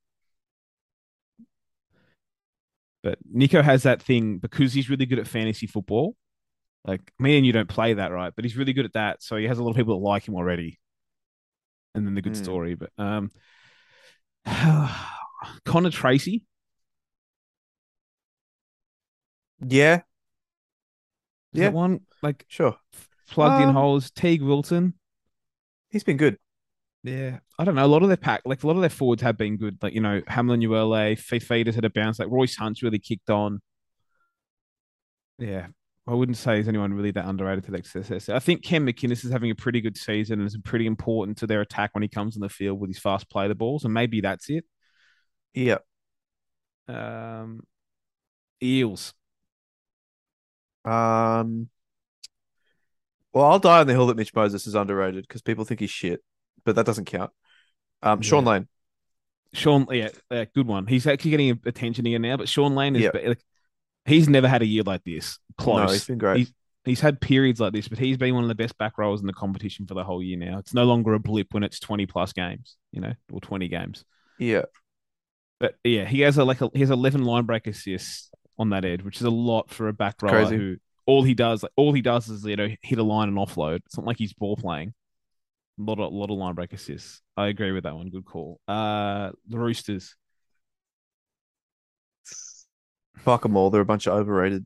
[3.03, 6.15] But Nicho has that thing because he's really good at fantasy football.
[6.85, 8.33] Like me and you don't play that, right?
[8.35, 10.27] But he's really good at that, so he has a lot of people that like
[10.27, 10.79] him already.
[11.95, 12.35] And then the good Hmm.
[12.35, 13.31] story, but um,
[15.65, 16.43] Connor Tracey,
[19.67, 20.01] yeah,
[21.53, 21.69] is Yeah.
[21.69, 22.77] one like sure.
[23.29, 24.11] plugged in Um, holes.
[24.11, 24.93] Teig Wilton,
[25.89, 26.37] He's been good.
[27.03, 27.85] Yeah, I don't know.
[27.85, 29.77] A lot of their pack, like a lot of their forwards, have been good.
[29.81, 32.19] Like you know, Hamlin, ULA, Fifita's had a bounce.
[32.19, 33.61] Like Royce Hunt's really kicked on.
[35.39, 35.67] Yeah,
[36.07, 38.29] I wouldn't say there's anyone really that underrated to the success.
[38.29, 41.47] I think Cam McInnes is having a pretty good season and is pretty important to
[41.47, 43.93] their attack when he comes on the field with his fast play the balls, and
[43.93, 44.65] maybe that's it.
[45.53, 45.79] Yeah.
[46.87, 47.61] Um,
[48.61, 49.13] Eels.
[50.85, 51.69] Um.
[53.33, 55.89] Well, I'll die on the hill that Mitch Moses is underrated because people think he's
[55.91, 56.23] shit,
[56.65, 57.31] but that doesn't count.
[58.01, 58.51] Um, Sean Yeah.
[58.51, 58.67] Lane.
[59.53, 60.87] Shaun, yeah, yeah, good one.
[60.87, 63.09] He's actually getting attention again now, but Shaun Lane is yeah.
[63.13, 63.43] like,
[64.05, 65.39] he's never had a year like this.
[65.57, 65.87] Close.
[65.87, 66.37] No, he's been great.
[66.37, 66.53] He's,
[66.85, 69.27] he's had periods like this, but he's been one of the best back rowers in
[69.27, 70.57] the competition for the whole year now.
[70.57, 74.03] It's no longer a blip when it's 20 plus games, you know, or 20 games.
[74.37, 74.63] Yeah.
[75.59, 78.85] But yeah, he has a like a, he has 11 line break assists on that
[78.85, 80.55] edge, which is a lot for a back rower Crazy.
[80.55, 83.37] who all he does like all he does is you know hit a line and
[83.37, 83.77] offload.
[83.85, 84.93] It's not like he's ball playing.
[85.79, 87.21] A lot of lot of line break assists.
[87.35, 88.09] I agree with that one.
[88.09, 88.59] Good call.
[88.67, 90.15] Uh, the Roosters.
[93.17, 93.69] Fuck them all.
[93.69, 94.65] They're a bunch of overrated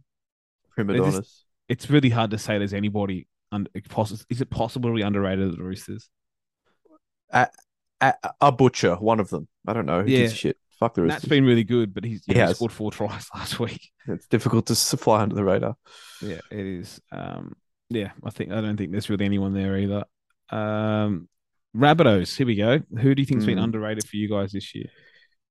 [0.71, 1.45] prima just- donnas.
[1.69, 3.27] It's really hard to say there's anybody.
[3.53, 6.09] Un- is it possible to be underrated at the Roosters?
[7.33, 7.47] A,
[8.41, 9.47] a butcher, one of them.
[9.67, 10.01] I don't know.
[10.03, 10.25] Who Yeah.
[10.25, 10.57] a shit?
[10.79, 11.29] Fuck the Nat's rest.
[11.29, 13.91] been really good, but he's He he scored four tries last week.
[14.07, 15.75] It's difficult to fly under the radar.
[16.21, 16.99] Yeah, it is.
[17.11, 17.55] Um,
[17.89, 20.05] yeah, I think I don't think there's really anyone there either.
[20.51, 21.27] Um,
[21.75, 22.79] Rabbitohs, here we go.
[22.99, 23.63] Who do you think's been Hmm.
[23.63, 24.87] underrated for you guys this year?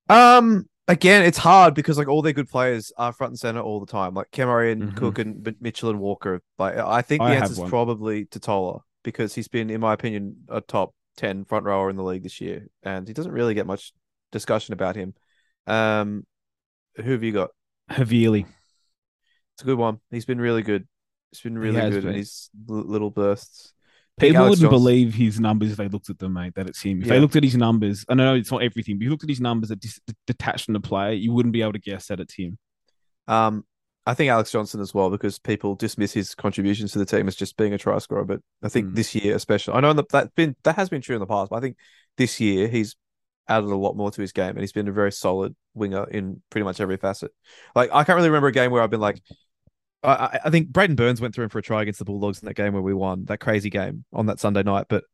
[0.09, 3.81] Um, again, it's hard because like all their good players are front and center all
[3.81, 4.15] the time.
[4.15, 4.97] Like Cam Murray and Mhm.
[4.97, 6.43] Cook and B- Mitchell and Walker.
[6.59, 10.45] Like I think the I answer is probably Tatola because he's been, in my opinion,
[10.49, 13.67] a top ten front rower in the league this year, and he doesn't really get
[13.67, 13.93] much
[14.33, 15.15] discussion about him.
[15.67, 16.27] Um,
[16.97, 17.51] who have you got?
[17.91, 18.47] Havili.
[19.55, 20.01] It's a good one.
[20.11, 20.87] He's been really good.
[21.31, 22.15] He's been really good in been.
[22.15, 23.73] his l- little bursts.
[24.21, 26.55] People Alex wouldn't Johnson- believe his numbers if they looked at them, mate.
[26.55, 27.03] That it's him.
[27.03, 29.23] If they looked at his numbers, I know it's not everything, but if you looked
[29.25, 32.07] at his numbers that dis- detached from the play, you wouldn't be able to guess
[32.09, 32.59] that it's him.
[33.29, 33.65] Um,
[34.07, 37.37] I think Alex Johnson as well because people dismiss his contributions to the team as
[37.37, 38.25] just being a try scorer.
[38.25, 38.95] But I think Mm.
[38.95, 41.51] this year, especially, I know that that been that has been true in the past,
[41.51, 41.77] but I think
[42.17, 42.97] this year he's
[43.47, 46.43] added a lot more to his game, and he's been a very solid winger in
[46.51, 47.31] pretty much every facet.
[47.75, 49.21] Like I can't really remember a game where I've been like,
[50.03, 52.47] I, I- think Braidon Burns went through him for a try against the Bulldogs in
[52.47, 54.87] that game where we won that crazy game on that Sunday night.
[54.89, 55.05] But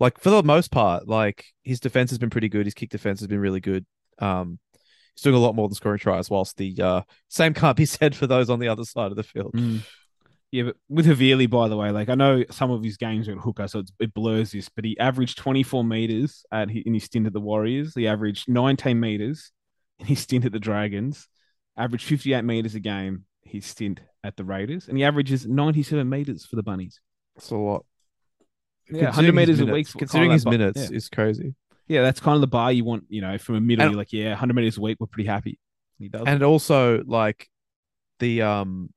[0.00, 2.66] like for the most part, like his defense has been pretty good.
[2.66, 3.86] His kick defense has been really good.
[4.18, 4.58] Um,
[5.14, 6.28] he's doing a lot more than scoring tries.
[6.30, 9.22] Whilst the uh, same can't be said for those on the other side of the
[9.22, 9.52] field.
[10.52, 13.32] Yeah, but with Havili, by the way, like I know some of his games are
[13.32, 17.02] at hooker, so it blurs this, but he averaged 24 meters at hi- in his
[17.04, 17.92] stint at the Warriors.
[17.96, 19.50] He averaged 19 meters
[19.98, 21.28] in his stint at the Dragons,
[21.76, 26.44] averaged 58 meters a game his stint at the Raiders, and he averages 97 meters
[26.46, 27.00] for the Bunnies.
[27.36, 27.84] That's a lot.
[28.88, 29.88] Yeah, 100 Considering his meters a week.
[29.96, 30.96] Considering his minutes yeah.
[30.96, 31.54] is crazy.
[31.88, 33.84] yeah, that's kind of the bar you want, you know, from a middle.
[33.84, 35.58] And- you're like, yeah, 100 meters a week, we're pretty happy.
[35.98, 36.24] He does.
[36.26, 37.48] and also like
[38.18, 38.90] the um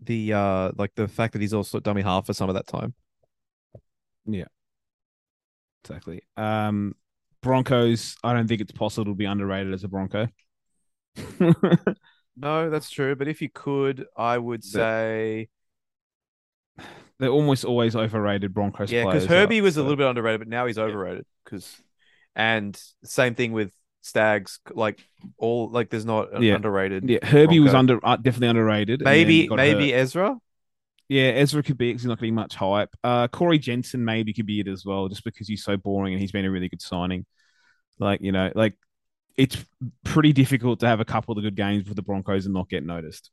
[0.00, 2.94] the uh like the fact that he's also dummy half for some of that time.
[4.26, 4.46] Yeah,
[5.84, 6.22] exactly.
[6.36, 6.94] Um,
[7.40, 10.28] Broncos, I don't think it's possible to be underrated as a Bronco.
[12.36, 13.14] No, that's true.
[13.14, 15.48] But if you could, I would say
[17.18, 20.48] They're almost always overrated Broncos yeah, because Herbie are, was a little bit underrated, but
[20.48, 21.24] now he's overrated.
[21.44, 21.76] Because
[22.34, 24.58] and same thing with Staggs.
[24.72, 24.98] Like
[25.38, 26.56] all like there's not an Yeah.
[26.56, 27.08] underrated.
[27.08, 29.02] Yeah, Herbie was under uh, definitely underrated.
[29.02, 30.00] Maybe maybe hurt.
[30.00, 30.36] Ezra.
[31.08, 32.90] yeah, Ezra could be because he's not getting much hype.
[33.04, 36.20] Uh, Corey Jensen maybe could be it as well, just because he's so boring and
[36.20, 37.26] he's been a really good signing.
[37.98, 38.74] Like you know, like
[39.36, 39.56] it's
[40.04, 42.84] pretty difficult to have a couple of good games with the Broncos and not get
[42.84, 43.30] noticed.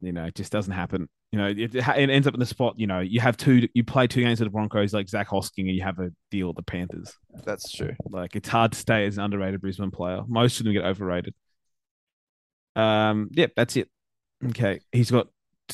[0.00, 1.08] You know, it just doesn't happen.
[1.32, 2.74] You know, it, it ends up in the spot.
[2.78, 5.68] You know, you have two, you play two games with the Broncos like Zac Hosking,
[5.68, 7.14] and you have a deal with the Panthers.
[7.44, 7.94] That's true.
[8.08, 10.22] Like it's hard to stay as an underrated Brisbane player.
[10.26, 11.34] Most of them get overrated.
[12.74, 13.88] Um, yep, that's it.
[14.48, 15.28] Okay, he's got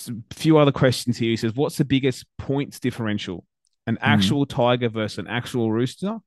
[0.08, 1.30] a few other questions here.
[1.30, 3.44] He says, "What's the biggest points differential?
[3.86, 6.18] An actual Tiger versus an actual Rooster?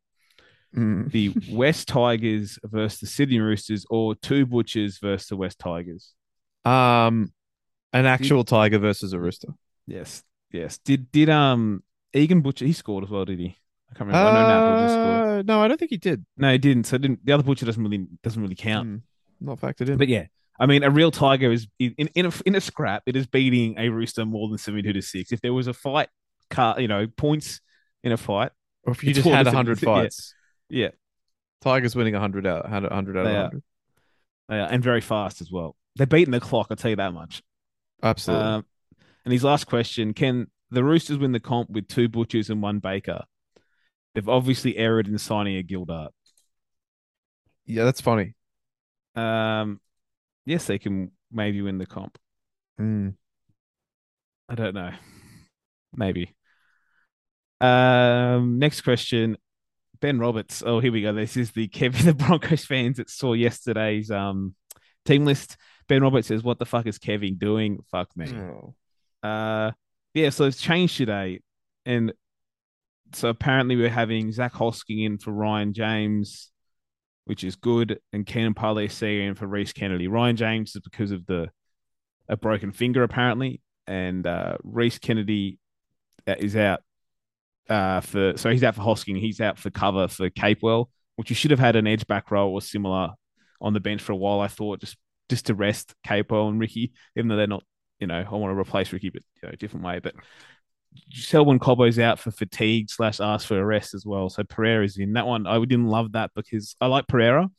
[0.76, 1.12] Mm.
[1.12, 6.14] The West Tigers versus the Sydney Roosters, or two Butchers versus the West Tigers?"
[6.66, 7.34] Um,
[7.94, 9.50] An actual tiger versus a rooster.
[9.88, 10.78] Yes, yes.
[10.78, 12.66] Did did um Egan Butcher?
[12.66, 13.58] He scored as well, did he?
[13.90, 14.30] I can't remember.
[14.30, 15.40] I know Nat just scored.
[15.40, 16.26] Uh, no, I don't think he did.
[16.38, 16.84] No, he didn't.
[16.84, 18.88] So didn't the other Butcher doesn't really doesn't really count.
[18.88, 19.02] Mm,
[19.42, 19.98] not factored in.
[19.98, 20.26] But yeah,
[20.60, 23.04] I mean, a real tiger is in in a, in a scrap.
[23.08, 25.32] It is beating a rooster more than seventy two to six.
[25.32, 26.10] If there was a fight,
[26.52, 27.62] car, you know, points
[28.04, 28.52] in a fight.
[28.84, 30.08] or if you just had 100 50, yeah.
[30.70, 30.90] Yeah,
[31.62, 33.44] Tigers winning 100 out, 100, 100 out of They are.
[33.44, 33.64] 100.
[34.50, 35.76] uh, and very fast as well.
[35.96, 36.68] They're beating the clock.
[36.70, 37.42] I'll tell you that much.
[38.02, 38.46] Absolutely.
[38.46, 38.66] Um,
[39.26, 42.80] and his last question: Can the Roosters win the comp with two butchers and one
[42.80, 43.24] baker?
[44.16, 46.10] They've obviously erred in signing a Gildart.
[47.66, 48.36] yeah, that's funny.
[49.16, 49.80] Um,
[50.46, 52.18] yes, they can maybe win the comp.
[52.80, 53.16] Mm.
[54.48, 54.92] I don't know.
[55.94, 56.36] Maybe.
[57.62, 59.38] Um, next question.
[60.02, 60.64] Ben Roberts.
[60.66, 61.14] Oh, here we go.
[61.14, 64.56] This is the Kevin the Broncos fans that saw yesterday's um
[65.06, 65.58] team list.
[65.88, 67.80] Ben Roberts says, What the fuck is Kevin doing?
[67.92, 68.32] Fuck me.
[68.34, 68.76] Oh.
[69.28, 69.72] Uh
[70.14, 71.42] yeah, so it's changed today.
[71.86, 72.14] And
[73.14, 76.52] so apparently we're having Zac Hosking in for Ryan James,
[77.26, 80.08] which is good, and Keenan Palasia in for Rhys Kennedy.
[80.08, 81.50] Ryan James is because of the
[82.28, 85.60] a broken finger apparently, and uh Rhys Kennedy
[86.28, 86.82] uh, is out
[87.70, 91.36] uh for so he's out for Hosking, he's out for cover for Capewell, which you
[91.36, 93.10] should have had an edge back row or similar
[93.62, 94.98] on the bench for a while, I thought, just
[95.30, 97.64] just to rest Capewell and Ricky, even though they're not,
[98.00, 100.00] you know, I want to replace Ricky, but you know, different way.
[100.00, 100.16] But
[101.12, 104.30] Selwyn Cobbo's out for fatigue slash ask for a rest as well.
[104.30, 105.46] So Pereira's in that one.
[105.46, 107.50] I didn't love that because I like Pereira,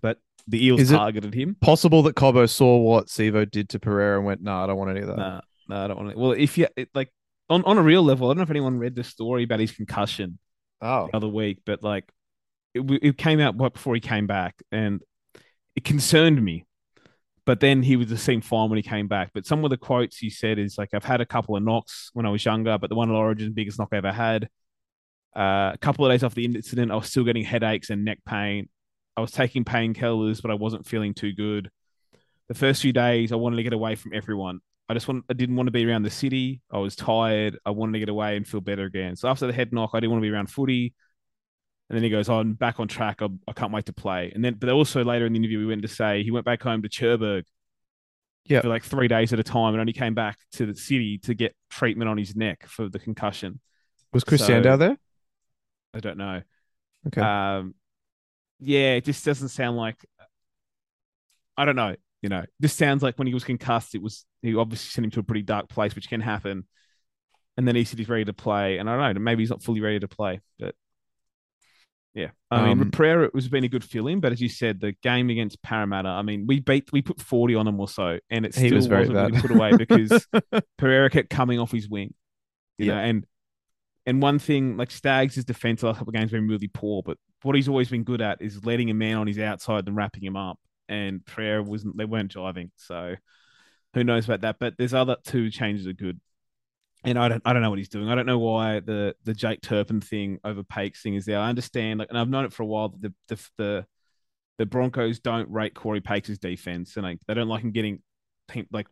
[0.00, 1.56] but the Eels Is it- targeted him.
[1.60, 4.90] Possible that Cobbo saw what Sivo did to Pereira and went, "No, I don't want
[4.90, 6.18] any of that." No, no, I don't want to.
[6.18, 7.10] Well, if you it, like
[7.50, 9.72] on, on a real level, I don't know if anyone read the story about his
[9.72, 10.38] concussion
[10.80, 12.10] Oh, the other week, but like
[12.74, 15.02] it, it came out right before he came back, and
[15.76, 16.66] it concerned me.
[17.46, 19.30] But then he was the same fine when he came back.
[19.34, 22.10] But some of the quotes he said is like, "I've had a couple of knocks
[22.14, 24.48] when I was younger, but the one at Origin, biggest knock I ever had.
[25.36, 28.20] Uh, a couple of days after the incident, I was still getting headaches and neck
[28.26, 28.68] pain.
[29.16, 31.70] I was taking painkillers, but I wasn't feeling too good.
[32.48, 34.60] The first few days, I wanted to get away from everyone.
[34.88, 36.62] I just want, I didn't want to be around the city.
[36.70, 37.58] I was tired.
[37.66, 39.16] I wanted to get away and feel better again.
[39.16, 40.94] So after the head knock, I didn't want to be around footy.
[41.90, 43.20] And then he goes, oh, I'm back on track.
[43.22, 44.32] I, I can't wait to play.
[44.34, 46.62] And then, but also later in the interview, we went to say he went back
[46.62, 47.44] home to Cherbourg
[48.46, 48.60] Yeah.
[48.62, 51.34] for like three days at a time and only came back to the city to
[51.34, 53.60] get treatment on his neck for the concussion.
[54.12, 54.96] was Chris so- Sandow there?
[55.94, 56.42] I don't know.
[57.06, 57.20] Okay.
[57.20, 57.74] Um,
[58.60, 60.04] yeah, it just doesn't sound like.
[61.56, 61.96] I don't know.
[62.22, 65.10] You know, this sounds like when he was concussed, it was he obviously sent him
[65.12, 66.66] to a pretty dark place, which can happen.
[67.56, 69.62] And then he said he's ready to play, and I don't know, maybe he's not
[69.62, 70.74] fully ready to play, but
[72.14, 72.30] yeah.
[72.54, 74.92] I mean, Um, Pereira it was been a good feeling, but as you said, the
[75.02, 78.44] game against Parramatta, I mean, we beat we put forty on them or so, and
[78.46, 80.26] it He still was very wasn't really put away because
[80.78, 82.14] Pereira kept coming off his wing.
[82.78, 82.94] You Yeah.
[82.94, 83.26] know, and
[84.06, 87.02] and one thing like Staggs' defense the last couple of games has been really poor,
[87.04, 89.96] but what he's always been good at is letting a man on his outside and
[89.96, 90.58] wrapping him up.
[90.88, 93.16] And Pereira wasn't they weren't driving, so
[93.94, 94.56] who knows about that?
[94.58, 96.20] But there's other two changes are good.
[97.04, 98.08] And I don't I don't know what he's doing.
[98.08, 101.38] I don't know why the the Jake Turpin thing over Paix thing is there.
[101.38, 103.86] I understand, like, and I've known it for a while that the the the,
[104.58, 108.02] the Broncos don't rate Cory Paix' defense, and like they don't like him getting
[108.72, 108.88] like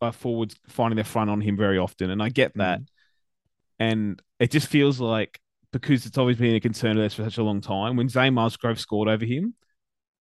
[0.00, 2.80] uh, forwards finding their front on him very often, and I get that.
[3.78, 5.38] And it just feels like
[5.72, 7.96] because it's always been a concern of theirs for such a long time.
[7.96, 9.54] When Zay Musgrove scored over him,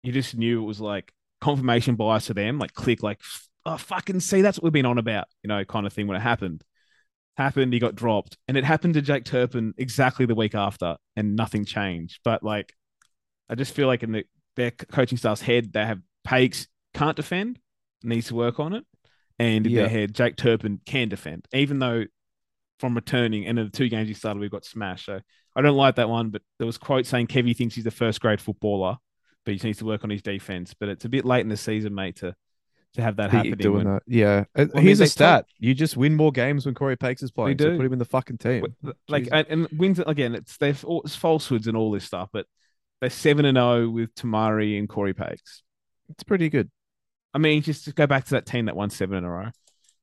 [0.02, 3.20] you just knew it was like confirmation bias to them, like click, like
[3.64, 6.16] oh fucking see, that's what we've been on about, you know, kind of thing when
[6.16, 6.62] it happened.
[7.38, 11.34] Happened, he got dropped, and it happened to Jake Turpin exactly the week after, and
[11.34, 12.20] nothing changed.
[12.24, 12.74] But like,
[13.48, 14.24] I just feel like in the
[14.56, 17.58] their coaching staff's head, they have Paix can't defend,
[18.02, 18.84] needs to work on it,
[19.38, 19.82] and in Yeah.
[19.82, 22.04] their head, Jake Turpin can defend, even though
[22.80, 25.06] from returning and in the two games he started, we got smashed.
[25.06, 25.20] So
[25.56, 28.20] I don't like that one, but there was quote saying Kevy thinks he's a first
[28.20, 28.96] grade footballer,
[29.44, 30.74] but he needs to work on his defense.
[30.78, 32.34] But it's a bit late in the season, mate, to
[32.94, 33.56] to have that He- happening.
[33.56, 34.02] doing when- that.
[34.06, 34.44] Yeah.
[34.54, 35.46] Uh, I mean, Here's a stat.
[35.58, 37.58] You just win more games when Cory Paix is playing.
[37.58, 37.76] So do.
[37.78, 38.66] put him in the fucking team.
[39.08, 40.34] Like and, and wins again.
[40.34, 40.74] It's they're
[41.04, 42.46] it's falsehoods and all this stuff, but
[43.00, 45.62] they're seven and zero with Tamari and Cory Paix.
[46.10, 46.70] it's pretty good.
[47.34, 49.48] I mean, just to go back to that team that won seven in a row.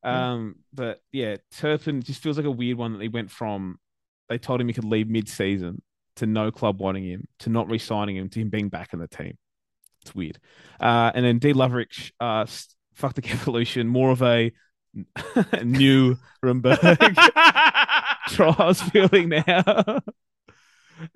[0.04, 0.32] Yeah.
[0.32, 3.78] Um, but yeah, Turpin just feels like a weird one that he went from.
[4.30, 5.82] They told him he could leave mid-season
[6.20, 9.08] to no club wanting him to not re-signing him to him being back in the
[9.08, 9.38] team.
[10.02, 10.40] It's weird.
[10.80, 12.46] Uh, and then D Loverich, uh,
[12.94, 14.52] fuck the evolution, more of a
[15.64, 17.16] new Rumberg
[18.30, 20.02] trials feeling now.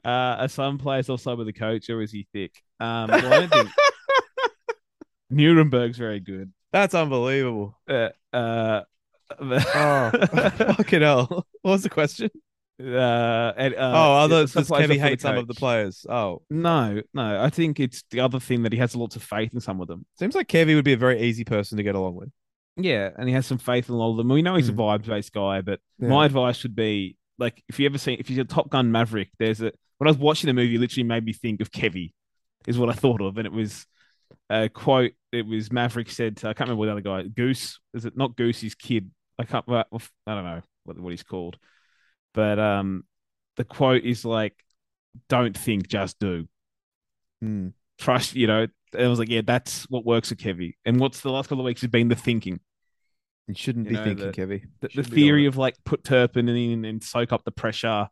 [0.05, 0.07] Uh,
[0.39, 2.53] are some players offside with the coach, or is he thick?
[2.79, 3.69] Um, well, I don't think
[5.29, 6.53] Nuremberg's very good.
[6.71, 7.77] That's unbelievable.
[7.87, 8.81] Uh, uh,
[9.39, 10.11] Oh,
[10.75, 11.25] fucking hell.
[11.61, 12.29] What was the question?
[12.81, 16.05] Uh, and, uh, oh, other does Kevy for hate some of the players?
[16.09, 17.41] Oh, No, no.
[17.43, 19.87] I think it's the other thing that he has lots of faith in some of
[19.87, 20.05] them.
[20.17, 22.29] seems like Kevy would be a very easy person to get along with.
[22.75, 24.29] Yeah, and he has some faith in a lot of them.
[24.29, 24.79] We know he's a Hmm.
[24.79, 26.07] vibes based guy, but Yeah.
[26.09, 29.29] my advice would be like if you ever see if you're a Top Gun Maverick,
[29.37, 32.13] there's a when I was watching the movie, it literally made me think of Kevy,
[32.67, 33.85] is what I thought of, and it was
[34.49, 35.11] a quote.
[35.31, 38.17] It was Maverick said, to, I can't remember what the other guy, Goose, is it
[38.17, 38.61] not Goose?
[38.61, 39.11] His kid.
[39.39, 39.65] I can't.
[39.69, 41.57] I don't know what what he's called,
[42.33, 43.03] but um,
[43.57, 44.53] the quote is like,
[45.29, 46.47] "Don't think, just do."
[47.41, 47.69] Hmm.
[47.99, 48.67] Trust, you know.
[48.93, 50.73] And I was like, yeah, that's what works for Kevy.
[50.85, 52.59] And what's the last couple of weeks has been the thinking.
[53.47, 54.63] You shouldn't You be know, thinking, the- Kevy.
[54.81, 58.07] the, the theory of like put Turpin in and soak up the pressure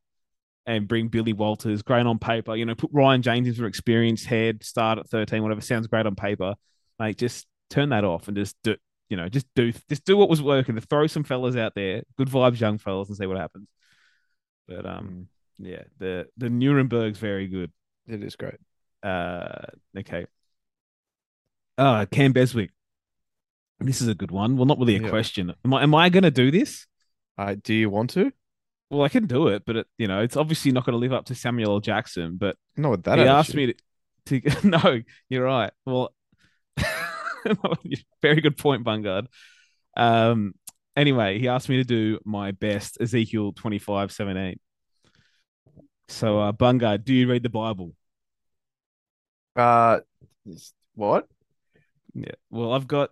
[0.65, 2.55] and bring Billy Walters, great on paper.
[2.55, 6.15] You know, put Ryan James into experienced head, start at 13, whatever sounds great on
[6.15, 6.55] paper.
[6.99, 8.75] Like just turn that off and just do,
[9.09, 10.79] you know, just do just do what was working.
[10.79, 13.67] Throw some fellas out there, good vibes, young fellas, and see what happens.
[14.75, 15.27] But um,
[15.59, 17.71] yeah, the the Nuremberg's very good.
[18.07, 18.57] It is great.
[19.03, 19.65] Uh,
[19.97, 20.25] okay.
[21.77, 22.69] Uh, Cam Beswick.
[23.79, 24.57] This is a good one.
[24.57, 25.09] Well, not really a Yeah.
[25.09, 25.53] question.
[25.65, 26.85] Am I am I going to do this?
[27.37, 28.31] Uh, do you want to?
[28.89, 31.13] Well, I can do it, but it, you know, it's obviously not going to live
[31.13, 31.79] up to Samuel L.
[31.79, 32.37] Jackson.
[32.37, 33.17] But No, that.
[33.17, 33.73] he asked me
[34.25, 34.67] to, to.
[34.67, 35.71] No, you're right.
[35.85, 36.13] Well,
[38.21, 39.27] very good point, Bungard.
[39.97, 40.53] Um.
[40.95, 44.59] Anyway, he asked me to do my best Ezekiel twenty five seventeen.
[46.09, 47.93] So, uh, Bungard, do you read the Bible?
[49.55, 49.99] Uh,
[50.95, 51.27] what?
[52.13, 52.31] Yeah.
[52.49, 53.11] Well, I've got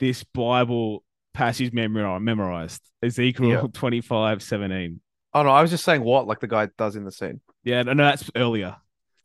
[0.00, 2.82] this Bible passage memorized.
[3.02, 3.66] Ezekiel Yeah.
[3.72, 5.00] twenty five seventeen.
[5.32, 7.40] Oh no, I was just saying what, like the guy does in the scene.
[7.62, 8.76] Yeah, no, no, that's earlier.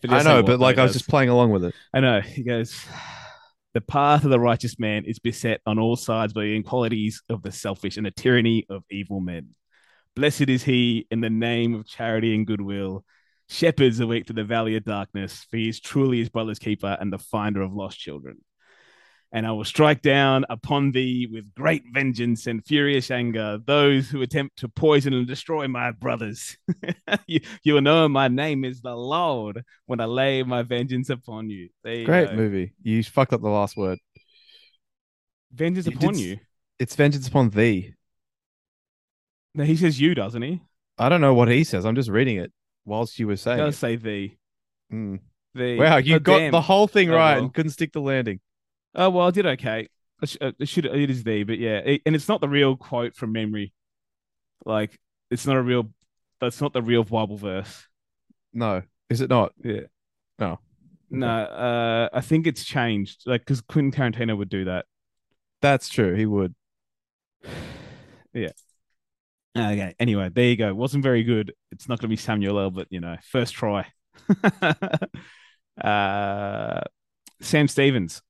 [0.07, 1.75] I know, but like I was that's- just playing along with it.
[1.93, 2.21] I know.
[2.21, 2.85] He goes,
[3.73, 7.43] The path of the righteous man is beset on all sides by the inequalities of
[7.43, 9.49] the selfish and the tyranny of evil men.
[10.15, 13.05] Blessed is he in the name of charity and goodwill.
[13.47, 17.13] Shepherds awake to the valley of darkness, for he is truly his brother's keeper and
[17.13, 18.39] the finder of lost children.
[19.31, 24.23] And I will strike down upon thee with great vengeance and furious anger those who
[24.23, 26.57] attempt to poison and destroy my brothers.
[27.27, 31.51] you, you will know my name is the Lord when I lay my vengeance upon
[31.51, 31.69] you.
[31.85, 32.35] You Great go.
[32.37, 32.73] movie.
[32.81, 33.99] You fucked up the last word.
[35.53, 36.37] Vengeance You upon did- you.
[36.79, 37.93] It's vengeance upon thee.
[39.53, 40.61] No, he says you, doesn't he?
[40.97, 41.85] I don't know what he says.
[41.85, 42.51] I'm just reading it
[42.85, 43.57] whilst you were He saying.
[43.57, 43.77] does It.
[43.77, 44.37] say thee.
[44.91, 45.19] Mm.
[45.53, 45.75] Thee.
[45.77, 46.51] Wow, you Oh, got damn.
[46.51, 47.43] the whole thing Oh, right well.
[47.45, 48.39] and couldn't stick the landing.
[48.95, 49.87] Oh well, I did okay.
[50.21, 52.49] I sh- uh, it should it is thee, but yeah, it- and it's not the
[52.49, 53.73] real quote from memory.
[54.65, 54.99] Like
[55.31, 55.91] it's not a real.
[56.41, 57.87] That's not the real Bible verse.
[58.53, 59.53] No, is it not?
[59.63, 59.81] Yeah.
[60.39, 60.59] No.
[61.11, 63.23] No, uh, I think it's changed.
[63.25, 64.85] Like because Quentin Tarantino would do that.
[65.61, 66.15] That's true.
[66.15, 66.55] He would.
[68.33, 68.51] Yeah.
[69.57, 69.95] Okay.
[69.99, 70.73] Anyway, there you go.
[70.73, 71.53] Wasn't very good.
[71.71, 72.69] It's not going to be Samuel L.
[72.71, 73.87] But you know, first try.
[75.81, 76.81] uh,
[77.41, 78.21] Sam Stevens.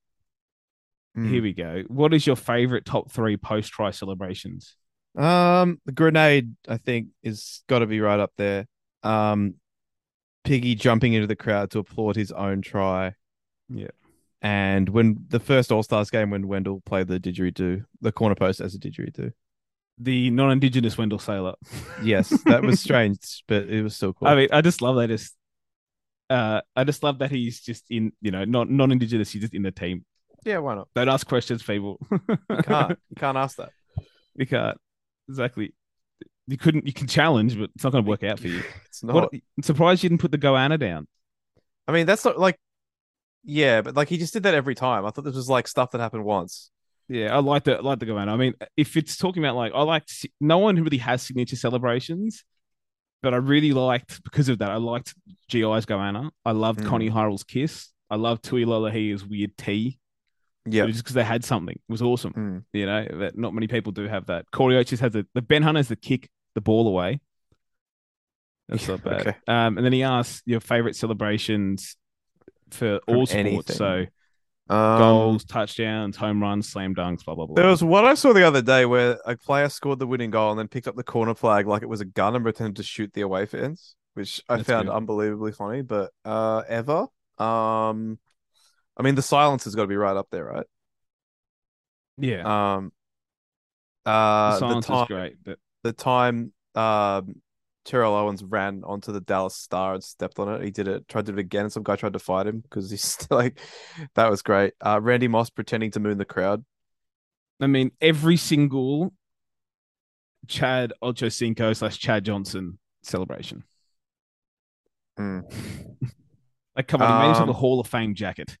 [1.16, 1.28] Mm.
[1.30, 1.82] Here we go.
[1.88, 4.76] What is your favorite top three post try celebrations?
[5.16, 8.66] Um, the grenade, I think, is got to be right up there.
[9.02, 9.54] Um,
[10.44, 13.14] Piggy jumping into the crowd to applaud his own try.
[13.68, 13.88] Yeah.
[14.42, 18.60] And when the first All Stars game, when Wendell played the didgeridoo, the corner post
[18.60, 19.32] as a didgeridoo.
[19.98, 21.54] The non-indigenous Wendell Sailor.
[22.02, 24.28] Yes, that was strange, but it was still cool.
[24.28, 25.08] I mean, I just love that.
[25.08, 25.36] Just,
[26.30, 29.30] uh, I just love that he's just in, you know, not non-indigenous.
[29.30, 30.06] He's just in the team.
[30.44, 30.88] Yeah, why not?
[30.94, 31.98] Don't ask questions, people.
[32.10, 32.98] You can't.
[33.10, 33.70] You can't ask that.
[34.34, 34.78] you can't.
[35.28, 35.74] Exactly.
[36.46, 36.86] You couldn't.
[36.86, 38.62] You can challenge, but it's not going to work out for you.
[38.86, 39.14] It's not.
[39.14, 41.06] What, I'm surprised you didn't put the Goanna down.
[41.86, 42.58] I mean, that's not like.
[43.44, 45.06] Yeah, but like he just did that every time.
[45.06, 46.70] I thought this was like stuff that happened once.
[47.08, 48.28] Yeah, I like the I like the Goanna.
[48.32, 50.04] I mean, if it's talking about like I like
[50.40, 52.44] no one who really has signature celebrations,
[53.22, 54.70] but I really liked because of that.
[54.70, 55.14] I liked
[55.48, 56.30] GI's Goanna.
[56.44, 56.86] I loved Mm.
[56.88, 57.88] Konnie Hurrell's kiss.
[58.10, 59.99] I loved Tui Lolohea's weird tea.
[60.72, 60.86] Yeah.
[60.86, 62.32] just because they had something it was awesome.
[62.32, 62.64] Mm.
[62.72, 64.50] You know that not many people do have that.
[64.50, 67.20] Corey Oates has the the Ben Hunter's the kick the ball away.
[68.68, 69.20] That's not bad.
[69.20, 69.36] Okay.
[69.48, 71.96] Um, and then he asked your favorite celebrations
[72.70, 73.34] for From all sports.
[73.34, 73.76] anything.
[73.76, 74.06] So
[74.68, 77.56] Um, goals, touchdowns, home runs, slam dunks, blah blah blah.
[77.56, 80.50] There was one I saw the other day where a player scored the winning goal
[80.50, 82.82] and then picked up the corner flag like it was a gun and pretended to
[82.84, 84.94] shoot the away fans, which I That's found good.
[84.94, 85.82] unbelievably funny.
[85.82, 87.06] But uh, ever,
[87.38, 88.18] um,
[89.00, 90.66] I mean, the silence has got to be right up there, right?
[92.18, 92.74] yeah.
[92.76, 92.92] Um,
[94.04, 97.36] uh, the the silence time, is great, but the time, um,
[97.86, 100.62] Terrell Owens ran onto the Dallas Star and stepped on it.
[100.62, 102.60] He did it, tried to do it again, and some guy tried to fight him
[102.60, 103.58] because he's still like,
[104.16, 104.74] that was great.
[104.84, 106.62] Uh, Randy Moss pretending to moon the crowd
[107.60, 109.12] I mean, every single
[110.46, 113.64] Chad Ochocinco slash Chad Johnson celebration.
[115.16, 115.40] Hmm.
[116.76, 118.56] Like, come on, he made himself a Um, Hall of Fame jacket.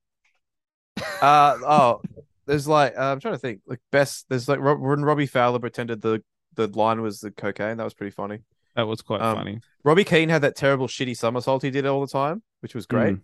[1.20, 2.02] Uh oh,
[2.46, 3.60] there's like uh, I'm trying to think.
[3.66, 6.22] Like best, there's like Rob, when Robbie Fowler pretended the
[6.54, 7.76] the line was the cocaine.
[7.76, 8.40] That was pretty funny.
[8.76, 9.60] That was quite um, funny.
[9.84, 13.16] Robbie Keane had that terrible shitty somersault he did all the time, which was great.
[13.16, 13.20] Mm.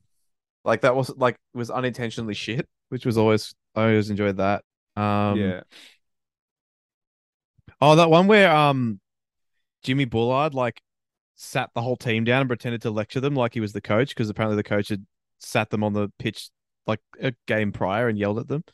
[0.64, 4.64] Like that was like was unintentionally shit, which was always I always enjoyed that.
[4.96, 5.60] Um, yeah.
[7.80, 9.00] Oh, that one where um
[9.82, 10.80] Jimmy Bullard like
[11.36, 14.08] sat the whole team down and pretended to lecture them like he was the coach
[14.08, 15.06] because apparently the coach had
[15.38, 16.50] sat them on the pitch
[16.86, 18.64] like a game prior and yelled at them.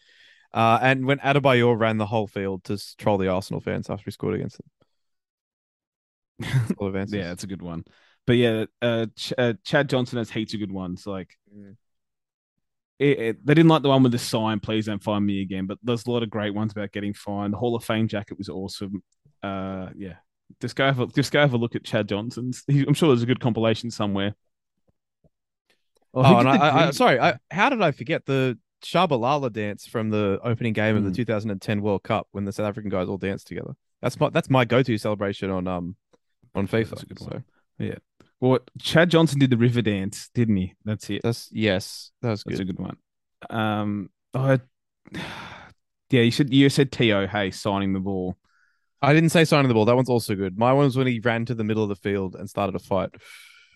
[0.53, 4.11] Uh, and when Adebayor ran the whole field to troll the Arsenal fans after he
[4.11, 4.69] scored against them.
[7.09, 7.85] Yeah, it's a good one.
[8.27, 11.07] But yeah, uh, Ch- uh, Chad Johnson has heaps of good ones.
[11.07, 11.77] Like, Mm.
[12.99, 15.67] it, it- they didn't like the one with the sign, please don't find me again.
[15.67, 17.53] But there's a lot of great ones about getting fined.
[17.53, 19.03] The Hall of Fame jacket was awesome.
[19.43, 20.15] Uh, yeah,
[20.61, 22.63] just go have a, just go have a look at Chad Johnson's.
[22.69, 24.35] He, I'm sure there's a good compilation somewhere.
[26.15, 30.11] Oh, who and I, I, sorry, I, how did I forget the Shabalala dance from
[30.11, 31.17] the opening game of the Mm.
[31.17, 33.75] 2010 World Cup when the South African guys all danced together?
[34.03, 35.97] That's my that's my go-to celebration on um
[36.55, 36.91] on FIFA.
[36.91, 37.45] That's a good so one.
[37.79, 37.95] Yeah.
[38.41, 40.75] Well, Chad Johnson did the river dance, didn't he?
[40.85, 41.23] That's it.
[41.23, 42.55] that's yes, that was good.
[42.55, 42.97] That's a good one.
[43.49, 44.59] Um, oh,
[46.11, 48.37] yeah, you said you said To hey signing the ball.
[49.01, 49.85] I didn't say signing the ball.
[49.85, 50.59] That one's also good.
[50.59, 52.79] My one was when he ran to the middle of the field and started a
[52.79, 53.11] fight.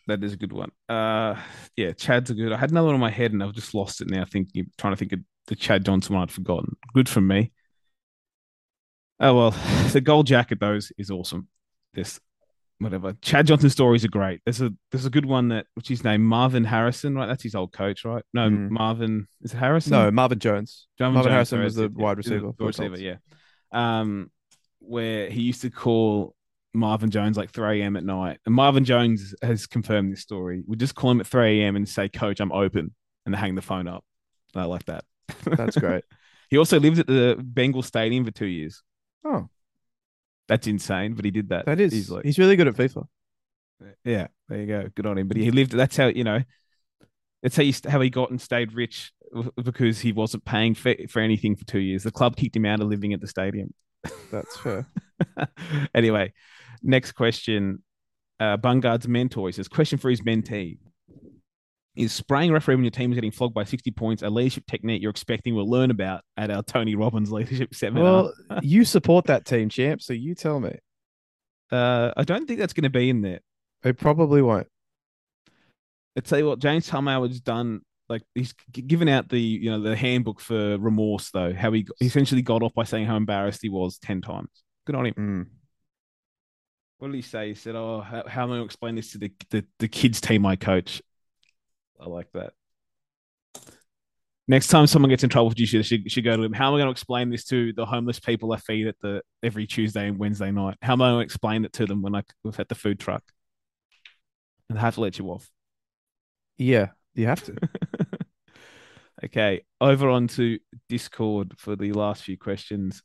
[0.06, 0.70] That is a good one.
[0.88, 1.34] Uh,
[1.76, 2.52] yeah, Chad's a good.
[2.52, 4.24] I had another one in my head and I've just lost it now.
[4.24, 6.76] Thinking, trying to think of the Chad Johnson one I'd forgotten.
[6.94, 7.52] Good for me.
[9.18, 9.50] Oh well,
[9.92, 11.48] the gold jacket though is, is awesome.
[11.94, 12.20] This
[12.78, 13.14] whatever.
[13.22, 14.40] Chad Johnson stories are great.
[14.44, 17.26] There's a there's a good one that what's his name Marvin Harrison right?
[17.26, 18.22] That's his old coach right?
[18.32, 18.70] No, Mm.
[18.70, 19.92] Marvin is it Harrison?
[19.92, 20.86] No, Marvin Jones.
[21.00, 23.16] Marvin, Marvin Jones, Harrison was the wide receiver the the receiver, yeah.
[23.72, 24.30] Um,
[24.78, 26.35] where he used to call
[26.76, 27.96] Marvin Jones like 3 a.m.
[27.96, 30.62] at night, and Marvin Jones has confirmed this story.
[30.66, 31.76] We just call him at 3 a.m.
[31.76, 34.04] and say, "Coach, I'm open," and they hang the phone up.
[34.54, 35.04] I like that.
[35.44, 36.04] That's great.
[36.50, 38.82] he also lived at the Bengal Stadium for two years.
[39.24, 39.48] Oh,
[40.48, 41.66] That's insane, but he did that.
[41.66, 41.92] that is.
[41.92, 43.06] He's like, He's really good at FIFA.
[44.04, 44.88] yeah, there you go.
[44.94, 45.28] Good on him.
[45.28, 45.72] But he lived.
[45.72, 46.42] That's how you know.
[47.42, 49.12] That's how he how he got and stayed rich
[49.62, 52.02] because he wasn't paying for, for anything for two years.
[52.02, 53.74] The club kicked him out of living at the stadium.
[54.30, 54.86] That's fair.
[55.94, 56.32] anyway,
[56.86, 57.82] next question.
[58.38, 60.78] Uh, Bungard's mentor he says, question for his mentee.
[61.94, 65.00] Is spraying referee when your team is getting flogged by 60 points a leadership technique
[65.00, 68.04] you're expecting we'll learn about at our Tony Robbins leadership seminar?
[68.04, 70.02] Well, you support that team, champ.
[70.02, 70.76] So you tell me.
[71.72, 73.40] uh, I don't think that's going to be in there.
[73.82, 74.66] It probably won't.
[76.16, 79.96] I tell you what, James Howard's done like he's given out the you know the
[79.96, 81.52] handbook for remorse though.
[81.52, 84.48] How he, he essentially got off by saying how embarrassed he was ten times.
[84.86, 85.14] Good on him.
[85.14, 85.46] Mm.
[86.98, 87.48] What did he say?
[87.48, 89.88] He said, "Oh, how, how am I going to explain this to the, the the
[89.88, 91.02] kids team I coach?"
[92.00, 92.52] I like that.
[94.48, 96.52] Next time someone gets in trouble with you, should, should, go to him.
[96.52, 99.22] How am I going to explain this to the homeless people I feed at the
[99.42, 100.76] every Tuesday and Wednesday night?
[100.82, 103.00] How am I going to explain it to them when I was at the food
[103.00, 103.24] truck?
[104.68, 105.50] And I have to let you off.
[106.58, 107.56] Yeah, you have to.
[109.24, 113.02] okay, over on to Discord for the last few questions.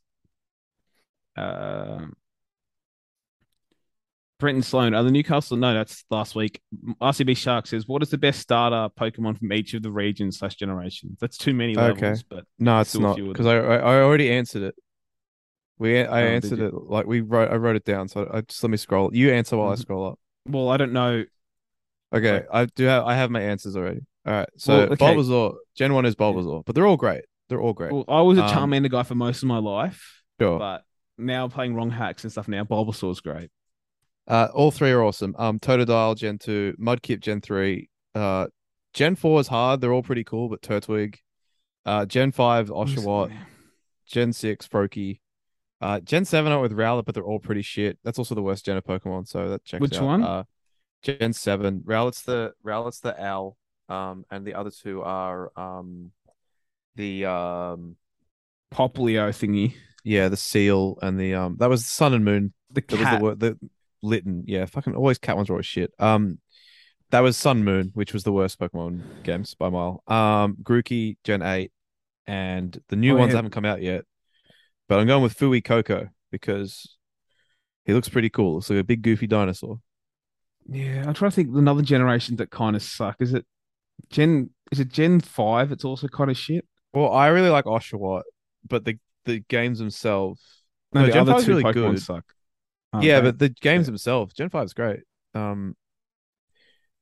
[1.35, 2.13] Um,
[4.41, 5.55] Brenton Sloan, are the Newcastle?
[5.55, 6.59] No, that's last week.
[6.99, 10.55] RCB Shark says, "What is the best starter Pokemon from each of the regions slash
[10.55, 12.01] generations?" That's too many Okay.
[12.01, 14.75] levels, but No, it's not because I, I already answered it.
[15.77, 17.49] We I Oh, answered it like we wrote.
[17.51, 18.07] I wrote it down.
[18.09, 19.15] So I just let me scroll.
[19.15, 19.79] You answer while I Mhm.
[19.79, 20.19] scroll up.
[20.49, 21.23] well, I don't know.
[22.13, 22.85] Okay, Like- I do.
[22.85, 24.01] Have, I have my answers already.
[24.25, 24.49] All right.
[24.57, 25.15] So Well, okay.
[25.15, 27.23] Bulbasaur, Gen One is Bulbasaur, but they're all great.
[27.47, 27.91] They're all great.
[27.93, 30.59] Well, I was a Um, Charmander guy for most of my life, sure.
[30.59, 30.83] but
[31.17, 32.47] now playing ROM hacks and stuff.
[32.47, 33.49] Now Bulbasaur's great.
[34.32, 35.36] Uh, all three are awesome.
[35.38, 38.47] Um, Totodile Gen Two, Mudkip Gen Three, uh,
[38.93, 39.82] Gen Four is hard.
[39.82, 41.17] They're all pretty cool, but Turtwig,
[41.86, 43.34] uh, Gen Five Oshawott,
[44.07, 45.19] Gen Six Froakie,
[45.82, 47.99] uh, Gen Seven are with Rowlet, but they're all pretty shit.
[48.05, 50.03] That's also the worst gen of Pokemon, so that checks Which out.
[50.03, 50.23] one?
[50.23, 50.43] Uh,
[51.03, 51.82] Gen Seven.
[51.86, 53.57] Rowlet's the Rowlet's the owl.
[53.89, 56.11] Um, and the other two are um,
[56.95, 57.97] the um,
[58.73, 59.73] Poplio thingy.
[60.05, 61.57] yeah, the seal and the um.
[61.59, 63.21] That was Sun and Moon The that was cat.
[63.21, 63.69] the the
[64.04, 64.43] Litten.
[64.47, 65.91] Yeah, fucking always cat ones are always shit.
[65.99, 66.39] Um
[67.12, 70.04] that was Sun Moon, which was the worst Pokemon games by a mile.
[70.08, 71.72] Um Grookey Gen 8
[72.28, 73.38] and the new Oh, ones yeah.
[73.38, 74.06] haven't come out yet.
[74.88, 76.97] But I'm going with Fuecoco because
[77.86, 78.56] he looks pretty cool.
[78.56, 79.80] Looks like a big goofy dinosaur.
[80.68, 83.16] Yeah, I'm trying to think another generation that kind of suck.
[83.20, 83.45] Is it
[84.10, 84.52] Gen?
[84.72, 85.72] Is it Gen Five?
[85.72, 86.66] It's also kind of shit.
[86.93, 88.24] Well, I really like Oshawott,
[88.68, 90.41] but the the games themselves.
[90.93, 92.02] No, No, the Gen other two really Pokemon good.
[92.02, 92.26] suck.
[92.93, 94.99] Aren't yeah, but the games themselves, Gen 5 is great.
[95.33, 95.75] Um,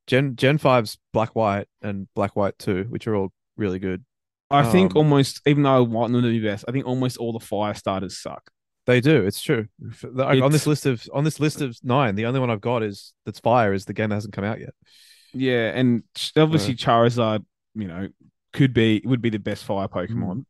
[0.06, 4.04] Gen Gen 5's Black White and Black White 2, which are all really good.
[4.50, 7.18] I think um, almost, even though I want them to be best, I think almost
[7.18, 8.50] all the fire starters suck.
[8.86, 9.24] They do.
[9.24, 9.66] It's true.
[9.78, 12.82] The- on this list of on this list of nine, the only one I've got
[12.82, 14.74] is that's fire is the game that hasn't come out yet.
[15.32, 16.02] Yeah, and
[16.36, 17.44] obviously Charizard,
[17.76, 18.08] you know,
[18.52, 20.44] could be would be the best fire Pokemon,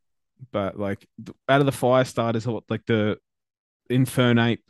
[0.53, 1.07] but like
[1.49, 3.19] out of the fire starters, like the
[3.91, 4.61] Infernape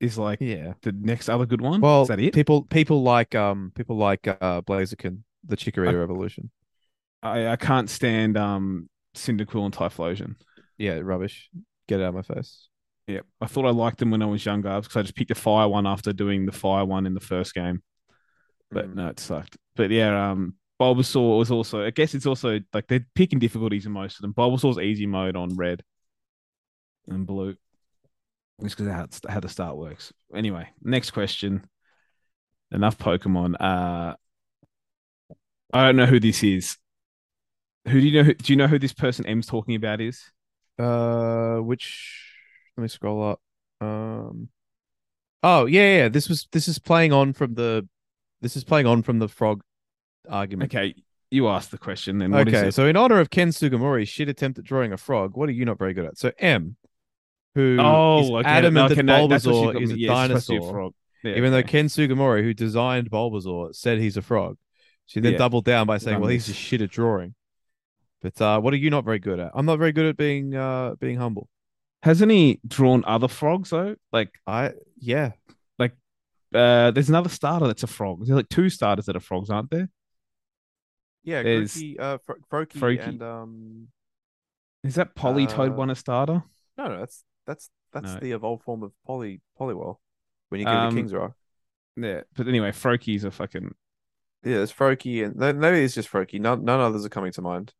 [0.00, 0.74] is like Yeah.
[0.82, 1.80] the next other good one.
[1.80, 2.34] Well, is that it?
[2.34, 6.50] people people like um people like uh Blaziken, the Chikorita Revolution.
[7.22, 10.36] I, I can't stand um Cyndaquil and Typhlosion.
[10.76, 11.50] Yeah, rubbish.
[11.88, 12.68] Get it out of my face.
[13.08, 15.34] Yeah, I thought I liked them when I was younger because I just picked the
[15.34, 17.82] fire one after doing the fire one in the first game.
[18.70, 18.94] But Mm.
[18.96, 19.56] no, it sucked.
[19.76, 21.84] But yeah, um, Bulbasaur was also.
[21.84, 24.34] I guess it's also like they're picking difficulties in most of them.
[24.34, 25.82] Bulbasaur's easy mode on red
[27.08, 27.56] and blue.
[28.62, 30.12] Just because how, how the start works.
[30.34, 31.66] Anyway, next question.
[32.72, 33.54] Enough Pokemon.
[33.60, 34.14] Uh,
[35.72, 36.76] I don't know who this is.
[37.86, 38.24] Who do you know?
[38.24, 40.22] Who, do you know who this person M's talking about is?
[40.78, 42.34] Uh, which
[42.76, 43.40] let me scroll up.
[43.80, 44.48] Um,
[45.42, 46.08] oh yeah, yeah.
[46.08, 47.88] This was this is playing on from the
[48.40, 49.62] this is playing on from the frog
[50.28, 50.74] argument.
[50.74, 50.94] Okay,
[51.30, 52.18] you asked the question.
[52.18, 52.72] Then what is okay, it?
[52.72, 55.64] so in honor of Ken Sugimori's shit attempt at drawing a frog, what are you
[55.64, 56.18] not very good at?
[56.18, 56.76] So M,
[57.54, 58.48] who is oh, okay.
[58.48, 60.52] adamant okay, that no, that's what she Bulbasaur got is a Yeah, it's supposed to
[60.52, 60.94] be a dinosaur, frog.
[61.22, 61.62] Yeah, even though.
[61.62, 64.56] Ken Sugimori, who designed Bulbasaur, said he's a frog.
[65.06, 65.38] She then Yeah.
[65.38, 67.34] doubled down by saying, "Well, he's just shit at drawing."
[68.20, 69.52] But uh, what are you not very good at?
[69.54, 71.48] I'm not very good at being uh being humble.
[72.02, 73.96] hasn't he drawn other frogs though?
[74.12, 75.32] Like, I yeah,
[75.78, 75.92] Like
[76.54, 78.18] uh, there's another starter that's a frog.
[78.20, 79.88] There's like two starters that are frogs, aren't there?
[81.24, 83.08] yeah, There's Grookey, uh, Fro- Froakie, Froakie.
[83.08, 83.88] and um,
[84.84, 86.42] Is that Politoed Uh, one a starter?
[86.76, 88.20] no, no, that's that's that's No.
[88.20, 89.96] the evolved form of Poly Poliwhirl
[90.50, 91.32] when you get Um, the King's Rock.
[91.96, 93.74] Yeah, but anyway, Froakie's a fucking.
[94.44, 96.40] Yeah, it's Froakie and no, maybe it's just Froakie.
[96.40, 97.74] None, none others are coming to mind.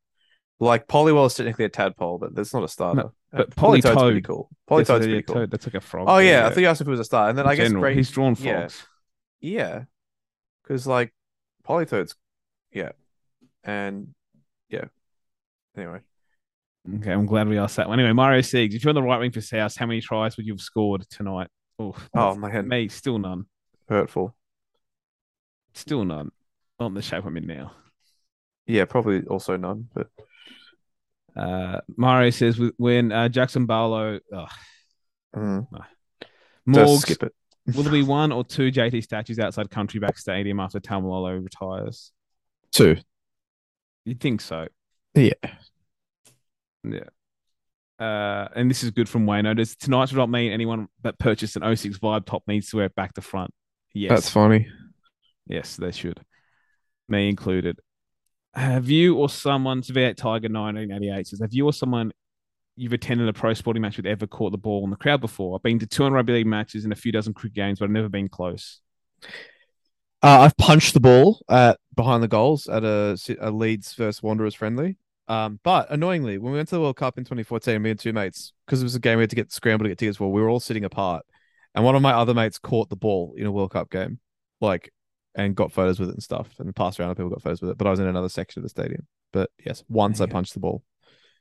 [0.59, 3.11] Like Poliwhirl is technically a tadpole, but that's not a starter.
[3.31, 4.49] but Uh, Politoed's Politoed- pretty cool.
[4.51, 5.35] Yes, Politoed's yeah, pretty cool.
[5.37, 6.09] toad, That's like a frog.
[6.11, 7.55] Oh yeah, I thought you asked if it was a starter, and then In I
[7.55, 8.85] guess general, Great, he's drawn frogs.
[9.41, 9.85] yeah,
[10.65, 11.15] because like
[11.65, 12.17] Politoed's
[12.73, 12.91] yeah,
[13.63, 14.15] and
[14.69, 14.87] yeah.
[15.77, 16.01] Anyway,
[16.97, 17.99] Okay, I'm glad we asked that one.
[17.99, 20.47] Anyway, Mario Siegs, if you're on the right wing for South, how many tries would
[20.47, 21.49] you have scored tonight?
[21.79, 23.47] Oh, oh my head me, still none.
[23.89, 24.35] hurtful.
[25.75, 26.31] Still none.
[26.81, 27.73] Not in the shape I'm in now.
[28.67, 30.09] Yeah, probably also none, but
[31.37, 34.49] Uh, Mario says when uh, Jackson Barlow, ugh,
[35.37, 35.67] mm,
[36.69, 37.35] just Morgs, skip it.
[37.77, 42.13] will there be one or two JT statues outside Country Bank Stadium after Taumalolo retires?
[42.73, 42.97] Two.
[44.05, 44.69] You'd think so.
[45.15, 45.33] Yeah.
[46.89, 48.05] Yeah.
[48.05, 49.57] Uh, and this is good from Wayno.
[49.57, 52.95] Does tonight not mean anyone that purchased an 06 Vibe top needs to wear it
[52.95, 53.53] back to front?
[53.93, 54.11] Yes.
[54.11, 54.69] That's funny.
[55.47, 56.21] Yes, they should.
[57.09, 57.81] Me included.
[58.55, 62.13] Have you or someone, V8 Tiger 1988 says, have you or someone
[62.77, 65.57] you've attended a pro sporting match with ever caught the ball in the crowd before?
[65.57, 67.91] I've been to 200 rugby league matches and a few dozen cricket games, but I've
[67.91, 68.81] never been close.
[70.23, 74.55] Uh, I've punched the ball at behind the goals at a, a Leeds first Wanderers
[74.55, 74.97] friendly.
[75.29, 78.13] Um, but annoyingly, when we went to the World Cup in 2014, me and two
[78.13, 80.33] mates, because it was a game we had to get scrambled to get tickets for,
[80.33, 81.25] we were all sitting apart.
[81.75, 84.19] And one of my other mates caught the ball in a World Cup game,
[84.61, 84.93] like,
[85.35, 87.71] and got photos with it and stuff, and passed around and people got photos with
[87.71, 87.79] it.
[87.79, 89.07] But I was in another section of the stadium.
[89.33, 90.83] But yes, once I punched the ball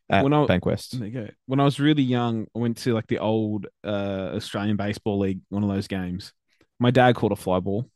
[0.09, 0.91] at When I- Bankwest.
[0.99, 1.27] There you go.
[1.45, 5.39] When I was really young, I went to like the old uh, Australian Baseball League,
[5.49, 6.33] one of those games.
[6.79, 7.89] My dad caught a fly ball.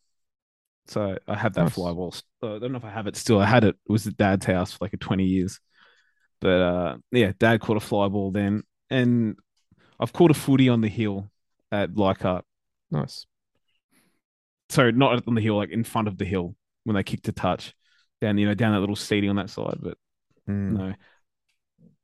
[0.88, 1.74] So I have that Nice.
[1.74, 2.16] fly ball.
[2.42, 3.39] Uh, I don't know if I have it still.
[3.39, 3.76] I had it.
[3.88, 5.60] It was at dad's house for like 20 years.
[6.42, 8.64] But uh, yeah, dad caught a fly ball then.
[8.89, 9.38] And
[10.00, 11.30] I've caught a footy on the hill
[11.72, 12.44] at Leichhardt.
[12.89, 13.26] Nice.
[14.70, 17.32] So not on the hill, like in front of the hill when they kicked a
[17.32, 17.74] touch
[18.20, 19.78] down, you know, down that little seating on that side.
[19.80, 19.98] But
[20.50, 20.72] Mm.
[20.72, 20.94] no.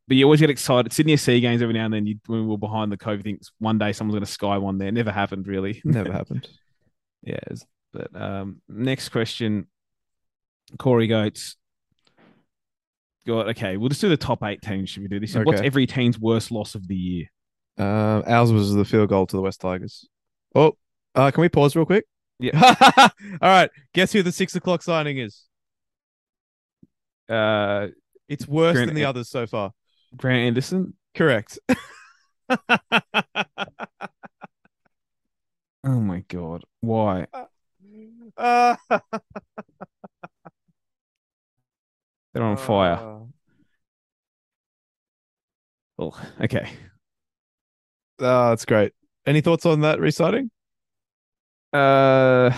[0.08, 0.94] But you always get excited.
[0.94, 2.06] Sydney FC games every now and then.
[2.06, 4.78] You, when we were behind the COVID, thinks one day someone's going to sky one
[4.78, 4.92] there.
[4.92, 5.82] Never happened, really.
[5.86, 6.48] Never happened.
[7.24, 7.40] yeah.
[7.92, 9.68] But um, next question,
[10.78, 11.58] Corey Goats.
[13.28, 13.76] Got okay.
[13.78, 14.90] We'll just do the top eight teams.
[14.90, 15.36] Should we do this?
[15.36, 17.26] And What's every team's worst loss of the year?
[17.78, 20.08] Um, ours was the field goal to the West Tigers.
[20.56, 20.78] Oh,
[21.14, 22.06] uh, can we pause real quick?
[22.40, 22.58] Yeah.
[23.00, 23.10] All
[23.42, 23.70] right.
[23.94, 25.44] Guess who the six o'clock signing is?
[27.30, 27.88] Uh,
[28.30, 29.74] It's worse Grant than the An- others so far.
[30.16, 30.94] Grant Anderson.
[31.14, 31.60] Correct.
[35.84, 37.28] Oh my god, why?
[38.36, 38.76] Uh,
[42.38, 42.94] They're on fire.
[42.94, 43.14] uh,
[46.00, 46.70] Oh, okay.
[48.20, 48.94] Oh, that's great.
[49.26, 50.52] Any thoughts on that reciting?
[51.74, 52.52] Uh,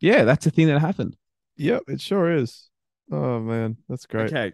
[0.00, 1.16] yeah, that's a thing that happened.
[1.56, 2.68] Yep, it sure is.
[3.12, 4.32] Oh man, that's great.
[4.32, 4.52] Okay,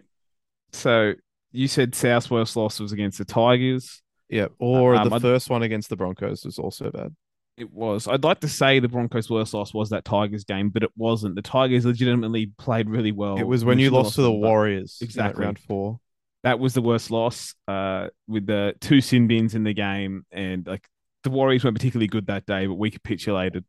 [0.73, 1.13] so
[1.51, 4.01] you said South's worst loss was against the Tigers.
[4.29, 4.53] Yep.
[4.59, 7.15] Or Um, the I'd- first one against the Broncos was also bad.
[7.57, 8.07] It was.
[8.07, 11.35] I'd like to say the Broncos' worst loss was that Tigers game, but it wasn't.
[11.35, 13.37] The Tigers legitimately played really well.
[13.37, 15.45] it was when you should've lost to the Warriors Exactly.
[15.45, 15.99] round four.
[16.43, 17.55] That was the worst loss.
[17.67, 20.85] Uh, with the two sin bins in the game, and like
[21.23, 23.63] the Warriors weren't particularly good that day, but we capitulated.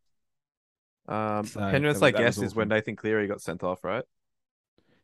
[1.09, 2.77] Um, So, Penrith, that- I guess, is when awful.
[2.77, 4.05] Nathan Cleary got sent off, right?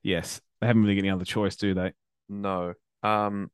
[0.03, 1.93] Yes, they haven't really got any other choice, do they?
[2.29, 2.75] No.
[3.05, 3.51] Um,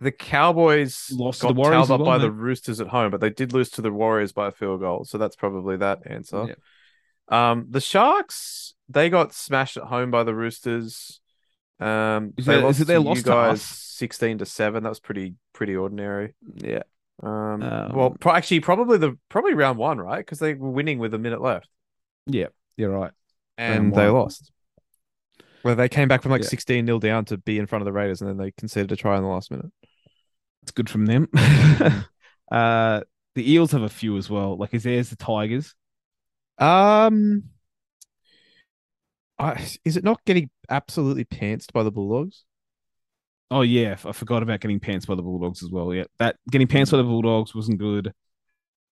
[0.00, 2.30] the Cowboys Lost to got the Warriors well, by the.
[2.30, 5.18] Roosters at home, but they did lose to the Warriors by a field goal, so
[5.18, 6.46] that's probably that answer.
[7.30, 7.50] Yeah.
[7.50, 11.20] Um, the Sharks they got smashed at home by the Roosters.
[11.78, 13.62] Um, Is they it- is lost it their to loss you guys us?
[13.62, 14.82] sixteen to seven.
[14.82, 16.34] That was pretty pretty ordinary.
[16.56, 16.82] Yeah.
[17.22, 20.18] Um, Um, well, pro- actually, probably the probably round one, right?
[20.18, 21.68] Because they were winning with a minute left,
[22.26, 22.46] Yeah,
[22.76, 23.12] you're right.
[23.58, 24.50] and they lost.
[25.62, 26.48] Well, they came back from like Yeah.
[26.48, 28.96] sixteen 0 down to be in front of the Raiders, and then they conceded a
[28.96, 29.70] try in the last minute.
[30.62, 31.28] It's good from them.
[32.52, 33.00] uh,
[33.34, 34.56] the Eels have a few as well.
[34.56, 35.74] Like, is there's the Tigers?
[36.58, 37.44] Um,
[39.38, 42.44] I, is it not getting absolutely pantsed by the Bulldogs?
[43.50, 45.92] Oh yeah, I forgot about getting pants by the Bulldogs as well.
[45.92, 48.12] Yeah, that getting pants by the Bulldogs wasn't good.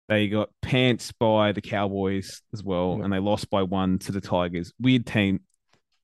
[0.08, 3.04] They got pants by the Cowboys as well, Yeah.
[3.04, 4.72] and they lost by one to the Tigers.
[4.80, 5.40] Weird team.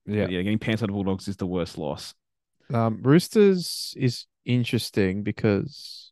[0.05, 0.25] Yeah.
[0.25, 2.13] But yeah, getting pants by the Bulldogs is the worst loss.
[2.71, 6.11] Um, Roosters is interesting because,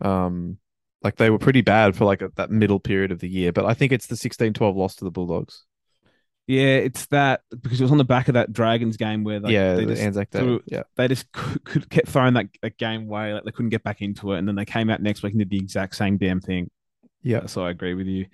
[0.00, 0.58] um,
[1.02, 3.64] like they were pretty bad for like a, that middle period of the year, but
[3.64, 5.64] I think it's the 16-12 loss to the Bulldogs.
[6.46, 9.52] Yeah, it's that because it was on the back of that Dragons game where like,
[9.52, 10.38] yeah, they the just Anzac Day.
[10.38, 13.34] threw- Yeah, they just could, could kept throwing that, that game away.
[13.34, 15.40] Like they couldn't get back into it, and then they came out next week and
[15.40, 16.70] did the exact same damn thing.
[17.22, 17.44] yeah.
[17.46, 18.26] So I agree with you.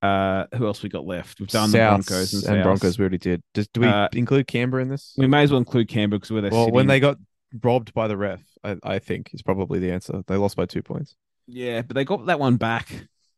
[0.00, 1.38] Uh, who else we got left?
[1.38, 2.98] We've done Souths the Broncos and, and Broncos.
[2.98, 3.42] We already did.
[3.52, 5.12] Does, do we Uh, include Canberra in this?
[5.18, 6.50] We may as well include Canberra because we're there.
[6.50, 7.18] Well, when they got
[7.62, 10.22] robbed by the ref, I, I think is probably the answer.
[10.26, 11.16] They lost by two points.
[11.46, 12.90] yeah, but they got that one back.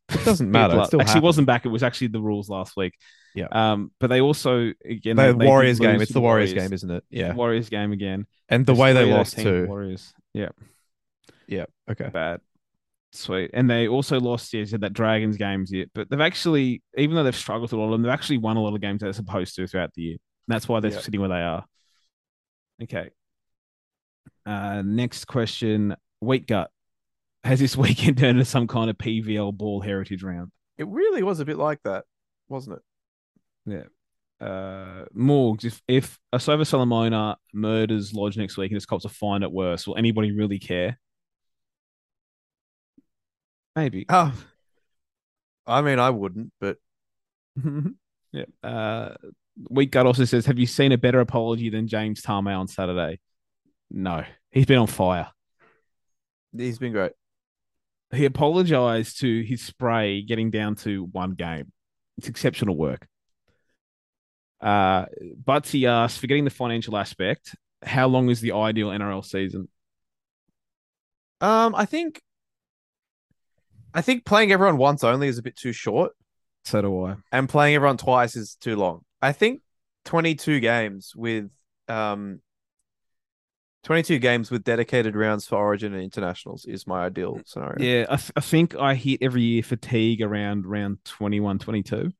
[0.08, 0.76] It doesn't matter.
[0.76, 1.22] It Actually, happened.
[1.22, 1.64] wasn't back.
[1.66, 2.94] It was actually the rules last week.
[3.34, 3.46] Yeah.
[3.52, 6.00] Um, but they also again The they, they Warriors game.
[6.00, 7.04] It's the Warriors game, isn't it?
[7.10, 7.32] Yeah.
[7.34, 8.26] Warriors game again.
[8.48, 9.66] And the There's way they three of those lost too.
[9.68, 10.12] Warriors.
[10.34, 10.48] Yeah,
[11.46, 11.66] Yeah.
[11.88, 12.08] Okay.
[12.08, 12.40] bad.
[13.12, 13.50] Sweet.
[13.54, 15.88] And they also lost, yeah, that Dragons games yet.
[15.94, 18.56] But they've actually, even though they've struggled with a lot of them, they've actually won
[18.56, 20.12] a lot of games they're supposed to throughout the year.
[20.12, 21.00] And that's why they're Yeah.
[21.00, 21.64] sitting where they are.
[22.82, 23.10] Okay.
[24.46, 25.96] Uh, next question.
[26.20, 26.70] Weak gut.
[27.44, 30.50] Has this weekend turned into some kind of PVL ball heritage round?
[30.78, 32.04] It really was a bit like that,
[32.48, 32.82] wasn't it?
[33.66, 33.84] Yeah
[34.40, 39.10] uh, Morgs, if, if a Asova Solomona murders Lodge next week and his cops are
[39.10, 40.98] fine at worst, will anybody really care?
[43.76, 44.06] Maybe.
[44.08, 44.32] Oh,
[45.66, 46.78] I mean, I wouldn't, but
[48.32, 48.44] yeah.
[48.62, 49.14] Uh,
[49.68, 53.20] Weak Gut also says, Have you seen a better apology than James Tamou on Saturday?
[53.90, 54.24] No.
[54.50, 55.28] He's been on fire.
[56.56, 57.12] he's been great.
[58.12, 61.70] He apologized to his spray getting down to one game.
[62.18, 63.06] It's exceptional work.
[64.60, 65.06] Uh,
[65.42, 69.68] Butsy asked, forgetting the financial aspect, how long is the ideal NRL season?
[71.40, 72.20] Um, I think,
[73.94, 76.12] I think playing everyone once only is a bit too short,
[76.64, 77.14] So do I.
[77.32, 79.00] and playing everyone twice is too long.
[79.22, 79.62] I think
[80.04, 81.50] twenty-two games with
[81.88, 82.40] um.
[83.84, 87.76] 22 games with dedicated rounds for Origin and Internationals is my ideal scenario.
[87.80, 92.10] Yeah, I, th- I think I hit every year fatigue around round 21, 22.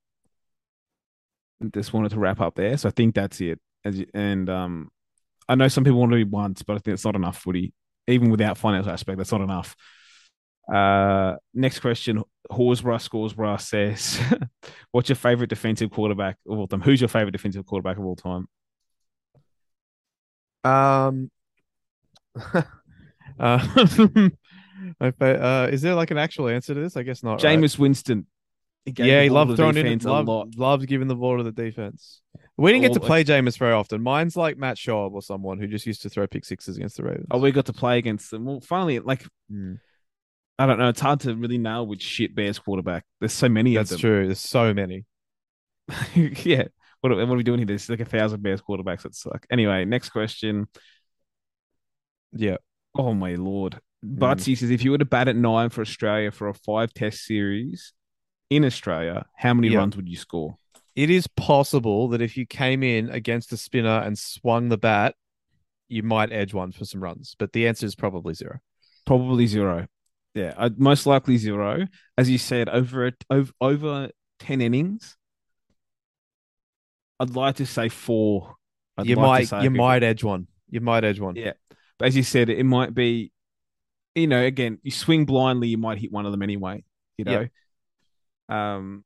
[1.75, 2.77] Just wanted to wrap up there.
[2.79, 3.61] So I think that's it.
[3.85, 4.89] As you, and um,
[5.49, 7.75] I know some people want to do once, but I think it's not enough footy.
[8.07, 9.77] Even without financial aspect, that's not enough.
[10.73, 12.23] Uh, next question.
[12.51, 14.19] Horsburgh Scoresburgh says,
[14.93, 16.81] What's your favorite defensive quarterback of all time?
[16.81, 18.49] Who's your favorite defensive quarterback of all time?
[20.65, 21.31] Um,
[23.41, 24.31] uh,
[25.01, 26.97] uh, is there like an actual answer to this?
[26.97, 27.43] I guess not.
[27.43, 27.59] right?
[27.59, 28.27] Jameis Winston.
[28.85, 29.99] He yeah, he loved throwing in.
[29.99, 30.57] Loved, lot.
[30.57, 32.23] loves giving the ball to the defense.
[32.57, 34.03] We didn't get to play Jameis very often.
[34.03, 37.05] Mine's like Matt Schaub or someone who just used to throw pick sixes against the
[37.05, 37.27] Ravens.
[37.31, 38.45] Oh, we got to play against them.
[38.45, 39.79] Well, finally, like Mm.
[40.59, 40.91] I don't know.
[40.91, 43.05] It's hard to really nail which shit Bears quarterback.
[43.19, 44.27] There's so many That's true.
[44.27, 45.07] There's so many.
[46.15, 46.65] yeah.
[47.01, 47.67] What are, what are we doing here?
[47.67, 49.47] There's like a thousand Bears quarterbacks that suck.
[49.51, 50.69] Anyway, next question.
[52.33, 52.57] Yeah.
[52.97, 53.81] Oh my lord.
[54.05, 54.59] Butsy mm.
[54.59, 57.93] says if you were to bat at nine for Australia for a five test series
[58.49, 59.79] in Australia, how many Yeah.
[59.79, 60.57] runs would you score?
[60.97, 65.15] It is possible that if you came in against a spinner and swung the bat,
[65.89, 68.61] you might edge one for some runs, but the answer is probably zero.
[69.07, 69.87] Probably zero.
[70.35, 71.87] Yeah, I'd most likely zero.
[72.17, 75.17] As you said, over a, over over ten innings,
[77.19, 78.55] I'd like to say four.
[78.97, 80.47] I'd you like might say you might edge one.
[80.69, 81.35] You might edge one.
[81.35, 81.55] Yeah.
[82.01, 83.31] But as you said, it might be,
[84.17, 86.83] you know, again, you swing blindly, you might hit one of them anyway.
[87.19, 87.49] You know,
[88.49, 89.05] um,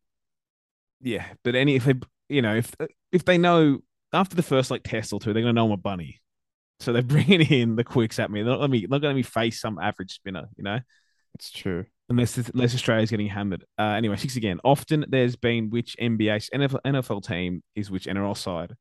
[1.02, 1.26] yeah.
[1.42, 1.94] But any if they,
[2.28, 2.72] you know, if
[3.12, 3.80] if they know
[4.12, 6.20] after the first like test or two, they're gonna know I'm a bunny,
[6.80, 8.42] so they're bringing in the quicks at me.
[8.42, 10.46] They're not let me, not gonna let me face some average spinner.
[10.56, 10.78] You know,
[11.34, 11.86] It's true.
[12.08, 13.64] unless unless Australia's getting hammered.
[13.78, 14.60] Uh, anyway, six again.
[14.64, 18.74] Often there's been which NBA NFL, NFL team is which NRL side.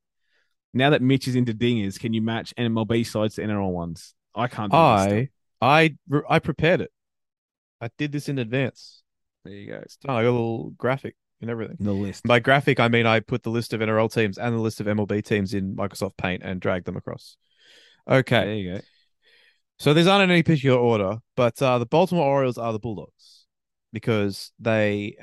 [0.74, 4.16] Now that Mitch is into dingers, can you match MLB sides to NRL ones?
[4.36, 4.72] I can't.
[4.72, 5.28] Do this still.
[5.62, 6.92] I I I prepared it.
[7.80, 9.04] I did this in advance.
[9.46, 9.80] There you go.
[9.84, 10.16] It's done.
[10.16, 11.78] I got a little graphic and everything.
[11.80, 12.24] The list.
[12.24, 14.88] By graphic, I mean I put the list of NRL teams and the list of
[14.88, 17.38] MLB teams in Microsoft Paint and dragged them across.
[18.10, 18.46] Okay.
[18.46, 18.82] There you go.
[19.80, 23.46] So these aren't in any particular order, but uh, the Baltimore Orioles are the Bulldogs
[23.92, 25.18] because they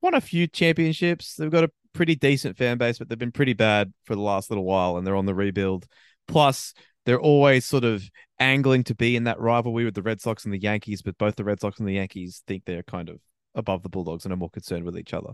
[0.00, 1.34] won a few championships.
[1.34, 4.50] They've got a pretty decent fan base, but they've been pretty bad for the last
[4.50, 5.86] little while, and they're on the rebuild.
[6.28, 6.74] Plus,
[7.04, 8.04] they're always sort of
[8.38, 11.36] angling to be in that rivalry with the Red Sox and the Yankees, but both
[11.36, 13.20] the Red Sox and the Yankees think they're kind of
[13.54, 15.30] above the Bulldogs and are more concerned with each other.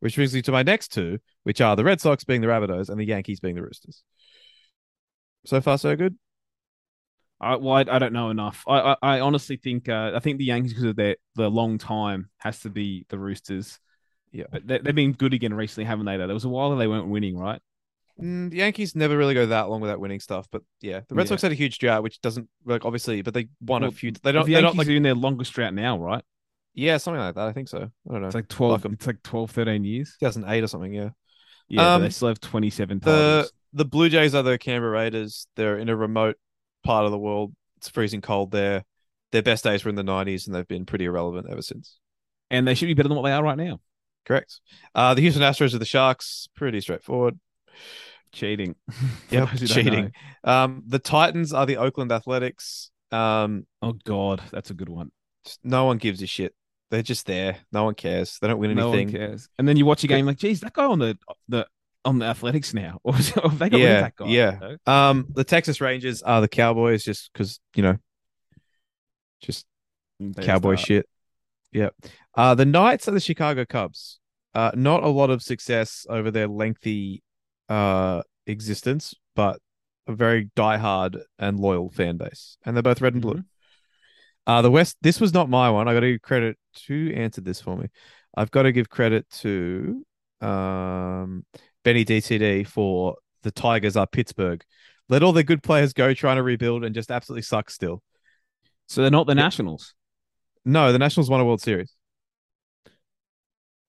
[0.00, 2.88] Which brings me to my next two, which are the Red Sox being the Rabbitohs
[2.88, 4.02] and the Yankees being the Roosters.
[5.44, 6.16] So far, so good.
[7.40, 8.64] I, well, I, I don't know enough.
[8.66, 11.78] I, I, I honestly think uh, I think the Yankees because of their the long
[11.78, 13.78] time has to be the Roosters.
[14.32, 14.44] Yeah.
[14.50, 16.16] But they, they've been good again recently, haven't they?
[16.16, 17.60] Though there was a while they weren't winning, right?
[18.20, 21.24] Mm, the Yankees never really go that long without winning stuff, but yeah, the Red
[21.24, 21.28] Yeah.
[21.30, 24.12] Sox had a huge drought, which doesn't like obviously, but they won a few.
[24.12, 24.44] They don't.
[24.46, 26.22] the They're Yankees not like are in their longest drought now, right?
[26.74, 27.48] yeah, something like that.
[27.48, 27.78] I think so.
[28.08, 28.26] I don't know.
[28.28, 30.16] It's like 12, Like it's like 12, 13 years.
[30.20, 30.92] 2008 or something.
[30.94, 31.10] Yeah.
[31.68, 33.52] Yeah, Um, they still have 27 The titles.
[33.72, 35.46] the Blue Jays are the Canberra Raiders.
[35.56, 36.36] They're in a remote
[36.84, 37.54] part of the world.
[37.78, 38.84] It's freezing cold there.
[39.32, 41.98] Their best days were in the 90s, and they've been pretty irrelevant ever since.
[42.50, 43.80] And they should be better than what they are right now.
[44.26, 44.60] Correct.
[44.94, 46.48] Uh, the Houston Astros are the Sharks.
[46.54, 47.38] Pretty straightforward.
[48.32, 48.76] Cheating.
[49.28, 50.12] For Yep, those who don't cheating.
[50.44, 52.90] Um, the Titans are the Oakland Athletics.
[53.10, 53.66] Um.
[53.82, 54.40] Oh, God.
[54.52, 55.10] That's a good one.
[55.64, 56.54] no one gives a shit.
[56.90, 57.56] They're just there.
[57.72, 58.38] No one cares.
[58.40, 59.16] They don't win No one anything.
[59.16, 59.48] cares.
[59.58, 61.16] And then you watch a game like, geez, that guy on the
[61.48, 61.66] the
[62.04, 62.98] on the Athletics now.
[63.04, 64.26] Or is- or have they got rid of Yeah, that guy?
[64.26, 64.52] yeah.
[64.52, 64.92] you know?
[64.92, 67.96] Um, the Texas Rangers are the Cowboys, just because you know,
[69.40, 69.66] just
[70.18, 70.80] There's cowboy that.
[70.80, 71.08] shit.
[71.72, 71.94] Yep.
[72.34, 74.18] Uh, the Knights are the Chicago Cubs.
[74.54, 77.22] Uh, not a lot of success over their lengthy
[77.68, 79.60] uh existence, but
[80.08, 83.34] a very diehard and loyal fan base, and they're both red and blue.
[83.34, 83.44] Mhm.
[84.46, 84.96] Uh, the West.
[85.02, 85.86] This was not my one.
[85.86, 87.86] I got to give credit to answered this for me.
[88.36, 90.04] I've got to give credit to
[90.40, 91.44] um
[91.84, 94.62] Benny DTD for the Tigers are Pittsburgh.
[95.08, 98.02] Let all their good players go, trying to rebuild, and just absolutely suck still.
[98.88, 99.42] So they're not the Yeah.
[99.42, 99.94] Nationals.
[100.64, 101.94] No, the Nationals won a World Series.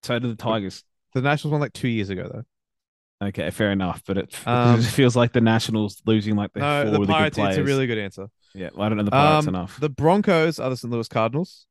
[0.03, 0.83] So did the Tigers.
[1.13, 3.27] The Nationals won like two years ago, though.
[3.27, 4.01] Okay, fair enough.
[4.05, 7.07] But it, Um, it feels like the Nationals losing like their No, four the really
[7.13, 7.37] Pirates.
[7.37, 8.27] It's a really good answer.
[8.55, 8.69] yeah.
[8.73, 9.79] Well, I don't know the Pirates Um, enough.
[9.79, 10.91] The Broncos are the St.
[10.91, 11.67] Louis Cardinals.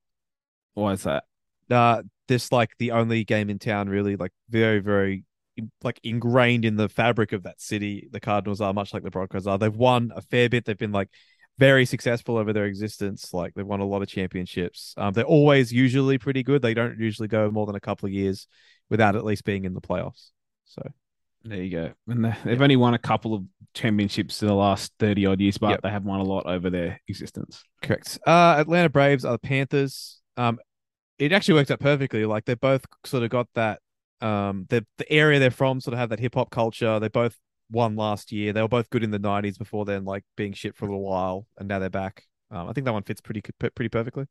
[0.75, 1.25] Why is that?
[1.69, 5.25] Uh, this like the only game in town, really, like very, very
[5.83, 8.09] like ingrained in the fabric of that city.
[8.13, 9.59] The Cardinals are much like the Broncos are.
[9.59, 10.65] They've won a fair bit.
[10.65, 11.09] They've been like
[11.61, 13.33] very successful over their existence.
[13.35, 14.95] Like they've won a lot of championships.
[14.97, 16.63] Um, they're always usually pretty good.
[16.63, 18.49] They don't usually go more than a couple of years
[18.89, 20.31] without at least being in the playoffs.
[20.65, 20.83] So
[21.45, 21.93] There you go.
[22.09, 23.45] And they- they've only won a couple of
[23.75, 25.83] championships in the last thirty odd years, but Yep.
[25.83, 27.63] they have won a lot over their existence.
[27.83, 28.19] Correct.
[28.27, 30.21] Uh, Atlanta Braves are the Panthers.
[30.37, 30.59] Um,
[31.19, 32.25] it actually worked out perfectly.
[32.25, 33.81] Like they both sort of got that.
[34.23, 36.99] Um, the the area they're from sort of have that hip hop culture.
[37.01, 37.37] They both
[37.71, 38.53] won last year.
[38.53, 41.03] They were both good in the '90s before then, like being shit for a little
[41.05, 42.25] while, and now they're back.
[42.51, 44.27] Um, I think that one fits pretty pretty perfectly.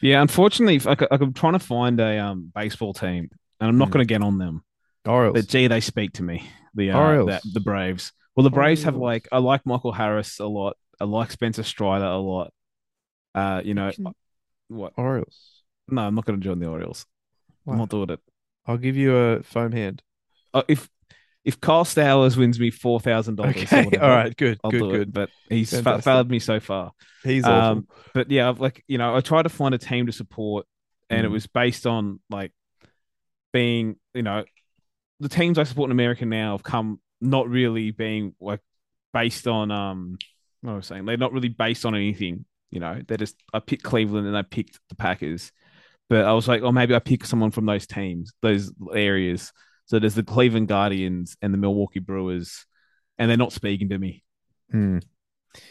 [0.00, 3.28] Yeah, unfortunately, like I'm trying to find a um baseball team,
[3.60, 3.92] and I'm not Hmm.
[3.92, 4.64] going to get on them.
[5.06, 5.34] Orioles.
[5.34, 6.48] But gee, they speak to me.
[6.74, 7.40] The uh, Orioles.
[7.52, 8.12] the, Braves.
[8.36, 10.76] Well, the Braves have like I like Michael Harris a lot.
[11.00, 12.52] I like Spencer Strider a lot.
[13.34, 14.14] Uh, you know can-
[14.68, 14.92] what?
[14.96, 15.62] Orioles.
[15.88, 17.04] No, I'm not going to join the Orioles.
[17.66, 18.20] I'm not doing it.
[18.66, 20.02] I'll give you a foam hand.
[20.54, 20.88] Uh, if
[21.44, 23.96] if Kyle Stowers wins me four thousand dollars, Okay.
[24.00, 24.36] All right.
[24.36, 24.58] Good.
[24.62, 24.80] I'll good.
[24.90, 25.00] Good.
[25.08, 25.12] it.
[25.12, 26.92] But he's fa- failed me so far.
[27.24, 27.78] He's awful.
[27.78, 30.66] Um, but yeah, I've like you know, I tried to find a team to support,
[31.10, 31.32] and it Mm.
[31.32, 32.52] was based on like
[33.52, 34.44] being you know,
[35.20, 38.60] the teams I support in America now have come not really being like
[39.12, 40.18] based on um
[40.62, 41.04] what I was saying?
[41.06, 42.44] They're not really based on anything.
[42.70, 45.52] You know, they just I picked Cleveland and I picked the Packers,
[46.08, 49.52] but I was like, oh, maybe I pick someone from those teams, those areas.
[49.86, 52.66] So there's the Cleveland Guardians and the Milwaukee Brewers,
[53.18, 54.22] and they're not speaking to me.
[54.70, 54.98] Hmm.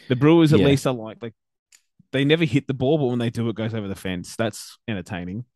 [0.08, 0.66] The Brewers, at Yeah.
[0.66, 1.18] least, are like.
[1.22, 1.34] Like
[2.12, 4.36] they never hit the ball, but when they do, it goes over the fence.
[4.36, 5.46] That's entertaining.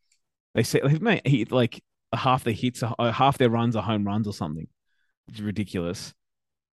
[0.55, 1.85] They say, like, mate, he, like
[2.15, 4.67] half their hits, are, uh, half their runs are home runs or something.
[5.29, 6.15] It's ridiculous.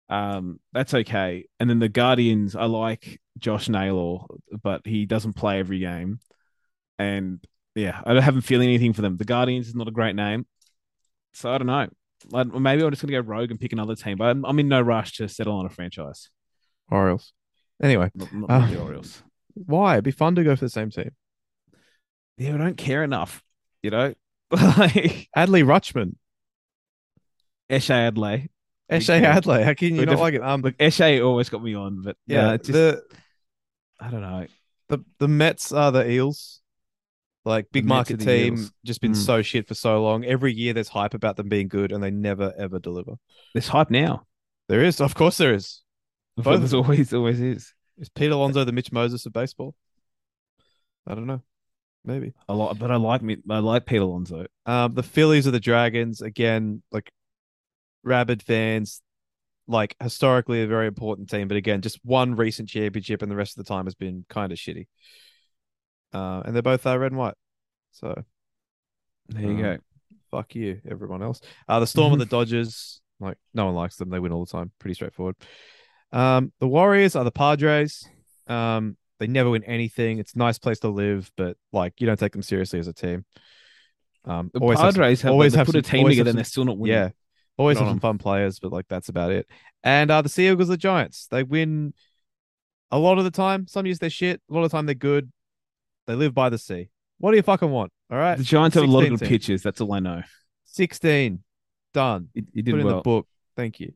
[0.10, 1.46] Um, that's okay.
[1.60, 4.20] And then the Guardians, I like Josh Naylor,
[4.64, 6.20] but he doesn't play every game.
[6.98, 7.40] And
[7.76, 9.18] yeah, I don't haven't feeling anything for them.
[9.18, 10.48] The Guardians is not a great name,
[11.38, 11.88] so I don't know.
[12.32, 14.68] Like, maybe I'm just gonna go rogue and pick another team, but I'm, I'm in
[14.68, 16.30] no rush to settle on a franchise.
[16.90, 17.34] Orioles.
[17.82, 19.22] Anyway, Not, not, Uh, the Orioles.
[19.54, 19.94] why?
[19.94, 21.12] It'd be fun to go for the same team.
[22.38, 23.44] Yeah, I don't care enough.
[23.84, 24.14] You know,
[24.52, 26.16] like Adley Rutschman,
[27.70, 28.48] Eshe Adley.
[28.92, 29.22] Eshe.
[29.22, 29.64] Adley.
[29.64, 30.42] How can you not like it?
[30.42, 33.04] Um, Look, Eshe always got me on, but yeah, yeah, just the
[34.00, 34.48] I don't know.
[34.90, 36.62] the the Mets are the Eels.
[37.48, 38.72] Like big market team, Eels.
[38.84, 39.26] just been Mm.
[39.26, 40.26] so shit for so long.
[40.26, 43.14] Every year there's hype about them being good, and they never ever deliver.
[43.54, 44.26] There's hype now.
[44.68, 45.82] There is, of course, there is.
[46.36, 47.74] Both there's always always is.
[47.98, 49.76] Is Pete Alonso the Mitch Moses of baseball?
[51.08, 51.42] I don't know.
[52.04, 52.34] Maybe.
[52.50, 53.38] A lot, but I like me.
[53.50, 54.46] I like Pete Alonso.
[54.66, 56.84] Um, the Phillies are the Dragons again.
[56.92, 57.10] Like
[58.04, 59.02] rabid fans,
[59.68, 63.58] like historically a very important team, but again, just one recent championship, and the rest
[63.58, 64.88] of the time has been kind of shitty.
[66.14, 67.36] Uh, and they're both uh, red and white.
[67.92, 68.24] So
[69.30, 69.78] There you Um, go.
[70.32, 71.42] fuck you, everyone else.
[71.68, 74.10] Uh, the Storm and the Dodgers, like no one likes them.
[74.10, 74.72] They win all the time.
[74.80, 75.36] Pretty straightforward.
[76.12, 78.08] Um, the Warriors are the Padres.
[78.48, 80.20] Um, they never win anything.
[80.20, 82.94] It's a nice place to live, but like you don't take them seriously as a
[82.94, 83.26] team.
[84.26, 86.46] Um, The always have some- Padres have, always have put a team together and they're
[86.46, 86.96] still not winning.
[86.98, 87.10] yeah,
[87.58, 89.48] always have some fun players, but like that's about it.
[89.84, 91.94] And uh, the Sea Eagles, the Giants, they win
[92.92, 93.68] a lot of the time.
[93.68, 94.42] Some years they're shit.
[94.50, 95.32] A lot of the time they're good.
[96.08, 96.90] They live by the sea.
[97.20, 97.92] What do you fucking want?
[98.10, 99.30] All right, The Giants have a lot of 16 good teams.
[99.30, 99.64] pitches.
[99.64, 100.22] That's all I know.
[100.66, 101.44] sixteen,
[101.94, 102.30] done.
[102.34, 103.02] You, you Put did in the well.
[103.02, 103.28] book.
[103.56, 103.94] Thank you.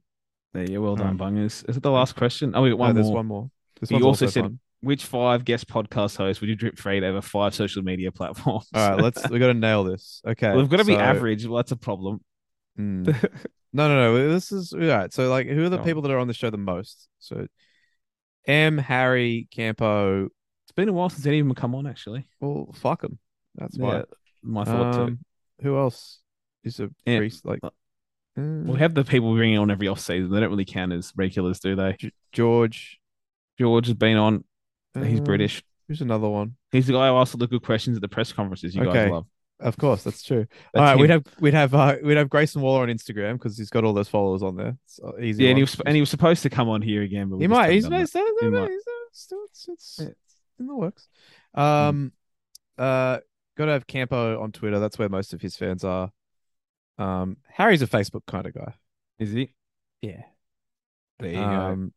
[0.53, 1.67] There, yeah, well done, Um, bungers.
[1.69, 2.51] Is it the last question?
[2.55, 3.49] Oh, we got No, one there's one more.
[3.79, 4.59] This You also said- fun.
[4.83, 8.67] Which five guest podcast hosts would you drip feed over five social media platforms?
[8.73, 9.29] All right, let's.
[9.29, 10.23] We got to nail this.
[10.27, 11.45] Okay, well, we've got to be average.
[11.45, 12.21] Well, that's a problem.
[12.75, 13.03] Hmm.
[13.73, 14.29] No, no, no.
[14.29, 15.13] This is all right.
[15.13, 17.07] So, like, who are the people that are on the show the most?
[17.19, 17.47] So,
[18.45, 20.27] M, Harry, Campo.
[20.71, 21.85] It's been a while since any of them come on.
[21.85, 23.19] Actually, Well, fuck them.
[23.55, 23.97] That's why.
[23.97, 24.01] yeah,
[24.41, 25.01] my thought too.
[25.01, 25.19] Um,
[25.61, 26.19] who else
[26.63, 27.17] is a Yeah.
[27.17, 27.43] priest?
[27.45, 27.71] Like, Uh,
[28.37, 28.41] uh,
[28.71, 30.31] We have the people bringing on every off season.
[30.31, 31.97] They don't really count as regulars, do they?
[31.99, 33.01] G- George.
[33.59, 34.45] George has been on.
[34.93, 35.61] He's um, British.
[35.89, 36.55] Who's another one?
[36.71, 38.73] He's the guy who asks all the good questions at the press conferences.
[38.73, 38.93] You Okay.
[38.93, 39.25] guys love.
[39.59, 40.47] Of course, that's true.
[40.73, 43.57] That's all right, we'd have we'd have uh, we'd have Grayson Waller on Instagram because
[43.57, 44.77] he's got all those followers on there.
[44.85, 45.43] It's uh, easy.
[45.43, 47.47] Yeah, and he was and he was supposed to come on here again, but He
[47.47, 47.73] might.
[47.73, 47.99] He's, done that.
[47.99, 48.69] he's, he's, He might.
[48.71, 50.30] he's, still it's, it's, it's
[50.61, 51.07] in the works.
[51.53, 52.11] Um,
[52.77, 53.19] uh,
[53.57, 54.79] got to have Campo on Twitter.
[54.79, 56.11] That's where most of his fans are.
[56.97, 58.73] Um, Harry's a Facebook kind of guy.
[59.19, 59.53] Is he?
[60.01, 60.23] Yeah.
[61.19, 61.41] There you go.
[61.41, 61.93] Um,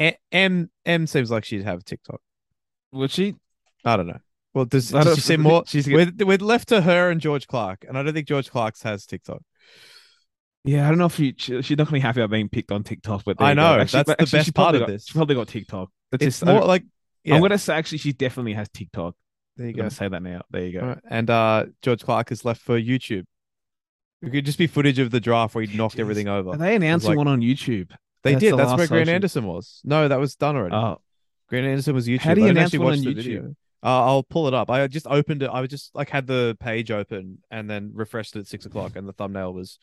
[0.00, 2.20] A- M M seems like she'd have TikTok.
[2.92, 3.34] Would she?
[3.84, 4.20] I don't know.
[4.54, 5.64] Well, does, does she seem more?
[5.66, 8.82] She's We're, we're left to her and George Clark, and I don't think George Clark's
[8.82, 9.42] has TikTok.
[10.64, 12.70] Yeah, I don't know if she, she she's not gonna be happy about being picked
[12.70, 15.06] on TikTok, but I know, Actually, that's but the best part of this.
[15.06, 15.90] She probably got TikTok.
[16.10, 16.84] That's It's just, more like
[17.24, 17.34] yeah.
[17.34, 19.14] I'm gonna say actually she definitely has TikTok.
[19.56, 19.82] there you I'm go.
[19.82, 20.42] gonna say that now.
[20.50, 20.86] There you go.
[20.86, 20.98] Right.
[21.08, 23.24] And uh, George Clark is left for YouTube.
[24.22, 26.00] It could just be footage of the draft where he knocked Jeez.
[26.00, 26.50] everything over.
[26.50, 27.90] Are they announcing like- one on YouTube?
[28.22, 28.52] They That's did.
[28.52, 29.80] the That's where Grant Anderson was.
[29.82, 30.76] No, that was done already.
[30.76, 31.00] Oh,
[31.48, 32.20] Grant Anderson was YouTube.
[32.20, 33.56] How do you announce one on YouTube?
[33.84, 34.70] Uh, I'll pull it up.
[34.70, 35.50] I just opened it.
[35.52, 38.94] I was just like had the page open and then refreshed it at six o'clock,
[38.94, 39.80] and the thumbnail was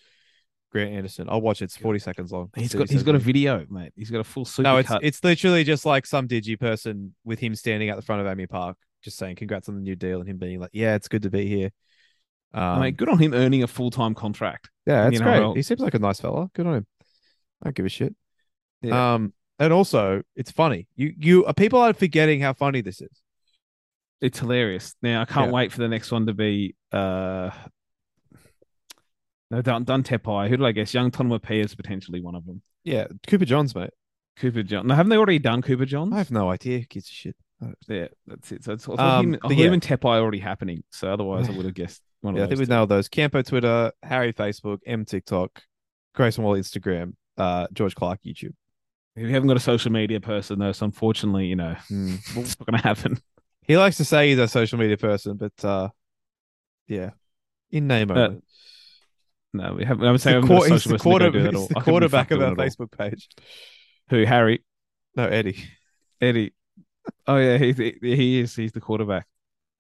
[0.72, 1.28] Grant Anderson.
[1.30, 1.66] I'll watch it.
[1.66, 2.50] It's forty seconds long.
[2.56, 3.92] he's got he's got a video, mate.
[3.96, 5.04] He's got a full super No, it's cut.
[5.04, 8.50] it's literally just like some digi person with him standing at the front of AAMI
[8.50, 11.24] Park, just saying congrats on the new deal, and him being like, "Yeah, it's good
[11.24, 11.72] to be here."
[12.54, 14.70] Um, mate, good on him earning a full time contract.
[14.86, 15.56] Yeah, that's great.
[15.56, 16.50] He seems like a nice fella.
[16.54, 16.88] Good on him.
[17.62, 18.16] I don't give a shit.
[18.82, 19.14] Yeah.
[19.16, 20.88] Um, and also it's funny.
[20.96, 23.22] You you uh, people are forgetting how funny this is.
[24.22, 24.96] It's hilarious.
[25.02, 25.54] Now I can't Yeah.
[25.54, 27.52] wait for the next one to be uh
[29.52, 30.50] no Dun Dun Tepai.
[30.50, 30.94] Who did I guess?
[30.94, 32.62] Young Tonumaipea is potentially one of them.
[32.84, 33.92] Yeah, Cooper Johns, mate.
[34.38, 34.88] Cooper John.
[34.88, 36.14] No, haven't they already done Cooper Johns?
[36.14, 36.80] I have no idea.
[36.80, 37.36] Who gives a shit.
[37.90, 38.64] Yeah, that's it.
[38.64, 39.66] So it's, thought Um, him, yeah.
[39.66, 40.84] him and Tepai already happening.
[40.92, 42.42] So otherwise I would have guessed one of those.
[42.42, 43.10] Yeah, I think we nailed those.
[43.10, 45.62] Campo Twitter, Harry Facebook, M TikTok,
[46.16, 48.54] Grayson Wall Instagram, uh, George Clark YouTube.
[49.18, 52.16] If you haven't got a social media person though, so unfortunately, you know, Hmm.
[52.38, 53.20] it's not gonna happen.
[53.64, 55.90] He likes to say he's a social media person, but uh,
[56.88, 57.10] yeah,
[57.72, 58.42] in name only.
[59.54, 60.06] No, we haven't.
[60.06, 61.32] I would He's say the, I'm quar- not a he's the, person to go quarter-
[61.32, 61.68] do that he's all.
[61.68, 62.56] the I couldn't be quarterback of our.
[62.56, 63.30] Facebook page.
[64.10, 64.24] Who?
[64.26, 64.64] Harry?
[65.16, 65.58] No, Eddie.
[66.22, 66.54] Eddie.
[67.28, 68.56] Oh yeah, he's he is.
[68.56, 69.26] He's the quarterback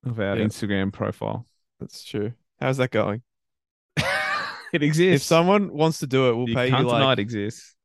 [0.05, 0.45] of our Yeah.
[0.45, 1.45] Instagram profile.
[1.79, 2.33] That's true.
[2.59, 3.21] How's that going?
[4.73, 5.23] it exists.
[5.23, 7.75] If someone wants to do it, we'll you pay you like it exists.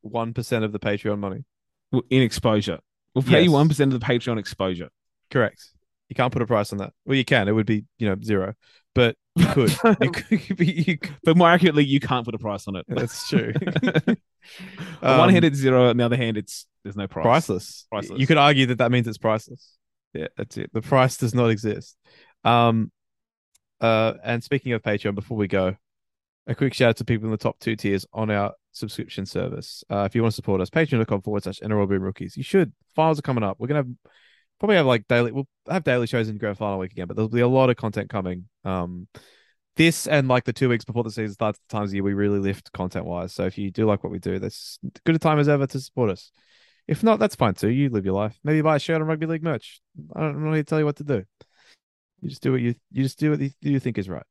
[0.00, 1.44] one percent of the Patreon money.
[1.92, 2.80] Well, In exposure,
[3.14, 4.88] We'll pay you one percent of the Patreon exposure.
[5.30, 5.62] Correct.
[6.08, 6.92] You can't put a price on that.
[7.04, 7.48] Well, you can.
[7.48, 8.54] It would be, you know, zero.
[8.94, 9.70] But you could.
[10.00, 12.84] you could, you could But more accurately, you can't put a price on it.
[12.88, 13.52] that's true.
[15.02, 15.88] on one hand, Um, it's zero.
[15.90, 17.22] On the other hand, it's there's no price.
[17.24, 17.86] priceless.
[17.90, 18.18] Priceless.
[18.20, 19.76] You could argue that that means it's priceless.
[20.14, 20.70] Yeah, that's it.
[20.72, 21.96] The price does not exist.
[22.44, 22.90] Um,
[23.80, 25.76] uh, and speaking of Patreon, before we go,
[26.46, 29.84] a quick shout out to people in the top two tiers on our subscription service.
[29.90, 32.36] Uh, if you want to support us, patreon.com forward slash NRL Boom Rookies.
[32.36, 32.72] You should.
[32.96, 33.56] Files are coming up.
[33.60, 33.90] We're gonna have
[34.58, 35.32] probably have like daily.
[35.32, 37.76] We'll have daily shows in grand final week again, but there'll be a lot of
[37.76, 38.48] content coming.
[38.64, 39.08] Um,
[39.76, 42.14] this and like the two weeks before the season starts, the times of year we
[42.14, 43.32] really lift content wise.
[43.32, 45.80] So if you do like what we do, that's good a time as ever to
[45.80, 46.32] support us.
[46.88, 47.68] If not, that's fine too.
[47.68, 48.38] You live your life.
[48.42, 49.80] Maybe buy a shirt on rugby league merch.
[50.16, 51.24] I don't to tell you what to do.
[52.20, 54.26] You just do what you you just do what you, you think is right.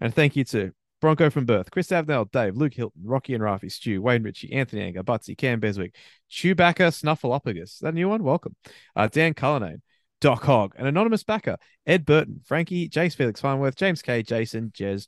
[0.00, 0.72] And thank you to
[1.04, 4.80] Bronco from Birth, Chris Avnell, Dave, Luke Hilton, Rocky and Rafi, Stu, Wayne Ritchie, Anthony
[4.80, 5.94] Anger, Butsy, Cam Beswick,
[6.30, 7.80] Chewbacca, Snuffleupagus.
[7.80, 8.22] That new one?
[8.22, 8.56] Welcome.
[8.96, 9.82] Uh, Dan Cullinane,
[10.22, 15.06] Doc Hogg, an anonymous backer, Ed Burton, Frankie, Jace Felix Farnworth, James K, Jason, Jez.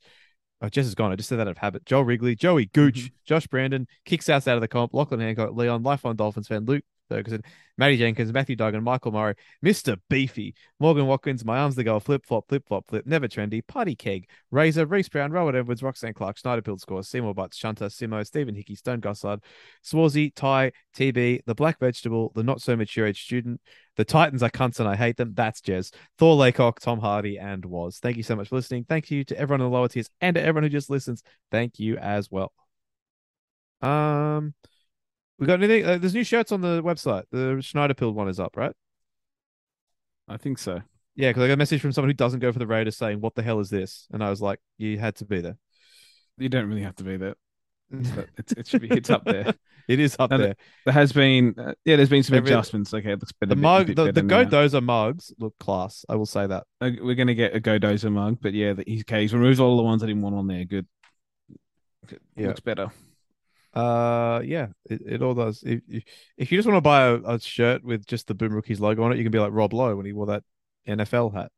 [0.61, 1.13] Oh, Jez is gone.
[1.13, 1.87] I just said that out of habit.
[1.87, 5.83] Joel Wrigley, Joey Gooch, Josh Brandon, Kicks Outs out of the comp, Lachlan Hancock, Leon,
[5.83, 7.43] Lifeline Dolphins fan, Luke Ferguson,
[7.79, 9.35] Matty Jenkins, Matthew Duggan, Michael Murray,
[9.65, 9.97] Mr.
[10.09, 13.95] Beefy, Morgan Watkins, My Arms the Goal, Flip Flop, Flip Flop, Flip, Never Trendy, Party
[13.95, 18.25] Keg, Razor, Reese Brown, Robert Edwards, Roxanne Clark, Schneider Pill Scores, Seymour Butts, Shunter, Simo,
[18.27, 19.43] Stephen Hickey, Stone Gossard,
[19.85, 23.61] Swarzy, Ty, TB, The Black Vegetable, The Not So Mature Age Student,
[23.97, 25.33] The Titans are cunts and I hate them.
[25.35, 27.99] That's Jez, Thor Laycock, Tom Hardy, and Was.
[27.99, 28.85] Thank you so much for listening.
[28.85, 31.23] Thank you to everyone in the lower tiers and to everyone who just listens.
[31.51, 32.53] Thank you as well.
[33.83, 34.55] Um,
[35.39, 35.85] we got anything?
[35.85, 37.25] Uh, there's new shirts on the website.
[37.31, 38.73] The Schneider Pill one is up, right?
[40.29, 40.81] I think so.
[41.15, 43.21] Yeah, because I got a message from someone who doesn't go for the Raiders saying,
[43.21, 45.57] "What the hell is this?" And I was like, "You had to be there.
[46.39, 47.35] You don't really have to be there.
[47.91, 48.89] It's, it should be.
[48.89, 49.55] It's up there.
[49.89, 52.93] it is up And there." There has been, uh, yeah, there's been some Every- adjustments.
[52.93, 53.55] Okay, it looks better.
[53.55, 54.45] The mug, bit the, the Go.
[54.45, 56.05] Dozer mugs look class.
[56.09, 56.65] I will say that.
[56.81, 59.23] Uh, We're gonna get a Go Dozer mug, but yeah, the, he's okay.
[59.23, 60.65] He's removed all the ones I didn't want on there.
[60.65, 60.87] Good.
[62.07, 62.21] Good.
[62.37, 62.49] Yeah.
[62.49, 62.91] Looks better.
[63.77, 65.63] Uh, yeah, it, it all does.
[65.63, 65.83] If,
[66.39, 69.03] if you just want to buy a, a shirt with just the Boom Rookies logo
[69.03, 70.45] on it, you can be like Rob Lowe when he wore that
[70.89, 71.53] NFL hat.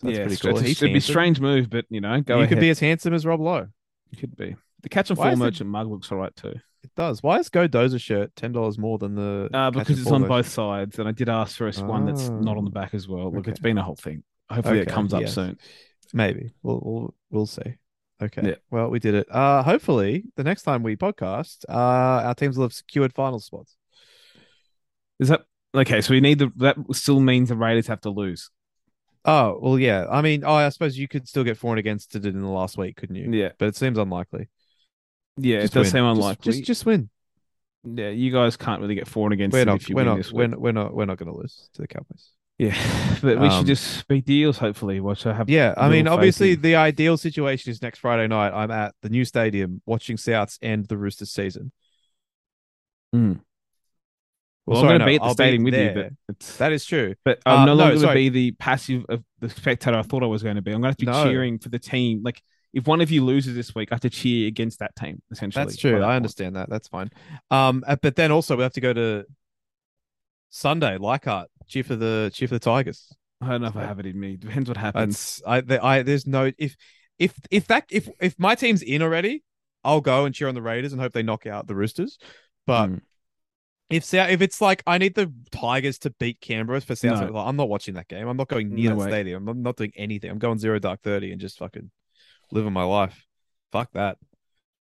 [0.00, 0.56] So that's yeah, pretty cool.
[0.56, 2.48] it's, He's it'd be a strange move, but you know, go you ahead.
[2.48, 3.66] could be as handsome as Rob Lowe.
[4.10, 4.56] You could be.
[4.82, 6.54] The catch and fall merchant mug looks all right too.
[6.82, 7.22] It does.
[7.22, 9.50] Why is Go Dozer shirt ten dollars more than the?
[9.52, 10.28] Uh, because it's on version?
[10.28, 12.94] both sides, and I did ask for a one that's not on the Oh, back
[12.94, 13.26] as well.
[13.26, 13.50] Look, okay.
[13.50, 14.22] it's been a whole thing.
[14.48, 15.34] Hopefully, it comes up yes.
[15.34, 15.58] soon.
[16.14, 17.74] Maybe we'll we'll we'll see.
[18.22, 18.42] Okay.
[18.48, 18.54] Yeah.
[18.70, 19.26] Well, we did it.
[19.30, 21.72] Uh, hopefully the next time we podcast, uh,
[22.26, 23.76] our teams will have secured final spots.
[25.18, 25.42] Is that
[25.74, 26.00] okay?
[26.00, 28.50] So we need the that still means the Raiders have to lose.
[29.24, 30.06] Oh well, yeah.
[30.10, 32.48] I mean, oh, I suppose you could still get for and against it in the
[32.48, 33.30] last week, couldn't you?
[33.32, 34.48] Yeah, But it seems unlikely.
[35.36, 35.92] yeah, Just it does win.
[35.92, 36.52] seem unlikely.
[36.52, 37.10] Just, just, win.
[37.84, 39.80] yeah, you guys can't really get for and against We're it not.
[39.80, 40.16] if you We're win not.
[40.18, 40.56] this We're, week.
[40.58, 40.94] we're not.
[40.94, 42.30] We're not going to lose to the Cowboys.
[42.58, 42.74] Yeah,
[43.22, 44.58] but we Um, should just the Eels.
[44.58, 45.48] Hopefully, which I have.
[45.50, 46.62] Yeah, I mean, obviously, in.
[46.62, 48.52] the ideal situation is next Friday night.
[48.52, 51.72] I'm at the new stadium watching Souths end the Roosters season.
[53.14, 53.40] Mm.
[54.66, 55.94] Well, sorry, I'm going no, to be at the I'll stadium with there.
[56.04, 57.14] you, but That is true.
[57.24, 60.02] But I'm Uh, no no, longer going to be the passive of the spectator I
[60.02, 60.72] thought I was going to be.
[60.72, 61.24] I'm going to have to be No.
[61.24, 62.22] cheering for the team.
[62.24, 62.42] Like
[62.72, 65.22] if one of you loses this week, I have to cheer against that team.
[65.30, 65.92] Essentially, That's true.
[65.92, 66.16] that I point.
[66.16, 66.68] understand that.
[66.68, 67.10] That's fine.
[67.50, 69.24] Um, uh, but then also we have to go to
[70.50, 73.12] Sunday, Leichhardt, cheer for the cheer for the Tigers.
[73.40, 74.36] I don't know if I have it in me.
[74.36, 75.42] Depends what happens.
[75.46, 76.02] I, the, I.
[76.02, 76.76] There's no if
[77.18, 79.42] if if that if if my team's in already,
[79.84, 82.18] I'll go and cheer on the Raiders and hope they knock out the Roosters.
[82.66, 83.00] But Mm.
[83.90, 87.32] if if it's like I need the Tigers to beat Canberra for South, No.
[87.32, 88.26] like, I'm not watching that game.
[88.26, 89.10] I'm not going near No that way.
[89.10, 89.48] stadium.
[89.48, 90.30] I'm not doing anything.
[90.30, 91.90] I'm going zero dark thirty and just fucking
[92.50, 93.22] living my life.
[93.72, 94.16] Fuck that.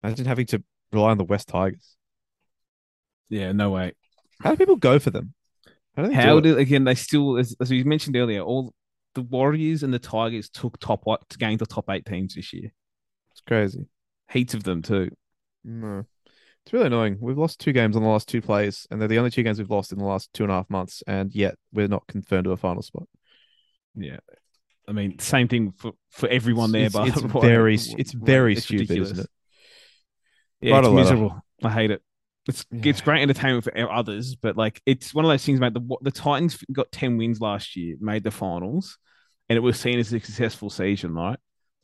[0.03, 1.95] Imagine having to rely on the West Tigers.
[3.29, 3.93] yeah, no way.
[4.41, 5.33] How do people go for them?
[5.95, 6.05] How
[6.39, 6.83] do do again?
[6.83, 8.73] They still, as, as we mentioned earlier, all
[9.13, 12.71] the Warriors and the Tigers took top what gain the top eight teams this year.
[13.31, 13.85] It's crazy.
[14.31, 15.11] Heaps of them too.
[15.63, 16.05] No.
[16.65, 17.17] It's really annoying.
[17.19, 19.59] We've lost two games on the last two plays, and they're the only two games
[19.59, 22.45] we've lost in the last two and a half months, and yet we're not confirmed
[22.45, 23.03] to a final spot.
[23.95, 24.19] Yeah,
[24.87, 26.85] I mean, same thing for for everyone there.
[26.85, 29.29] It's, but it's very, it's very stupid, isn't it?
[30.61, 31.43] Yeah, it's miserable.
[31.61, 32.01] I hate it.
[32.47, 35.73] It's it's great entertainment for others, but like it's one of those things, mate.
[35.73, 38.97] The the Titans got ten wins last year, made the finals,
[39.47, 41.39] and it was seen as a successful season, right?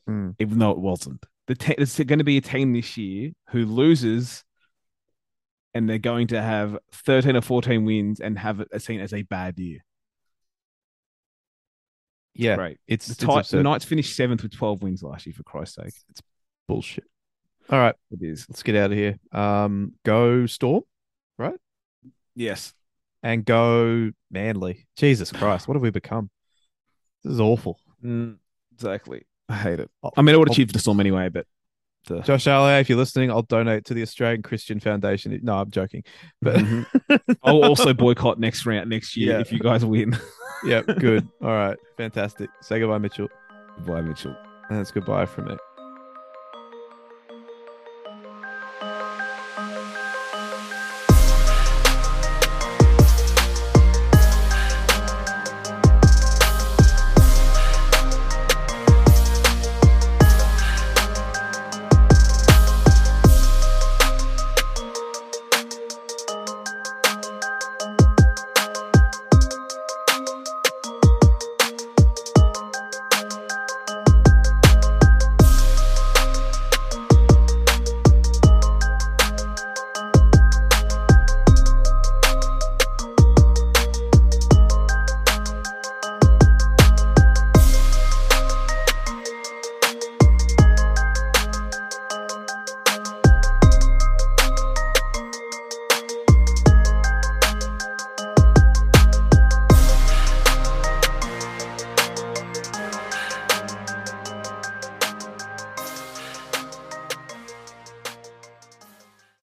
[0.05, 0.31] Hmm.
[0.39, 1.25] Even though it wasn't.
[1.47, 4.43] The te- there's going to be a team this year who loses,
[5.73, 9.21] and they're going to have thirteen or fourteen wins and have it seen as a
[9.21, 9.79] bad year.
[12.35, 12.77] Yeah, Great.
[12.87, 13.63] it's, The, it's Tit- the.
[13.63, 15.33] Knights finished seventh with twelve wins last year.
[15.33, 16.21] For Christ's sake, it's
[16.67, 17.05] bullshit.
[17.71, 18.47] All right, it is.
[18.49, 19.17] let's get out of here.
[19.31, 20.83] Um, go Storm.
[21.37, 21.55] Right?
[22.35, 22.73] Yes.
[23.23, 24.87] and go Manly.
[24.95, 26.29] Jesus Christ, what have we become?
[27.23, 27.79] This is awful.
[28.03, 28.37] Mm,
[28.73, 29.25] exactly.
[29.49, 29.89] I hate it.
[30.15, 31.45] I mean, I would have cheered for the Storm anyway, but
[32.05, 35.37] the, Josh Aloiai, if you're listening, I'll donate to the Australian Christian Foundation.
[35.43, 36.03] No, I'm joking.
[36.41, 37.37] But Mhm.
[37.43, 39.39] I'll also boycott next round next year Yeah.
[39.41, 40.17] if you guys win.
[40.63, 41.27] yeah, good.
[41.41, 42.49] All right, fantastic.
[42.61, 43.27] Say goodbye, Mitchell.
[43.77, 44.35] Goodbye, Mitchell.
[44.69, 45.57] And it's goodbye from me.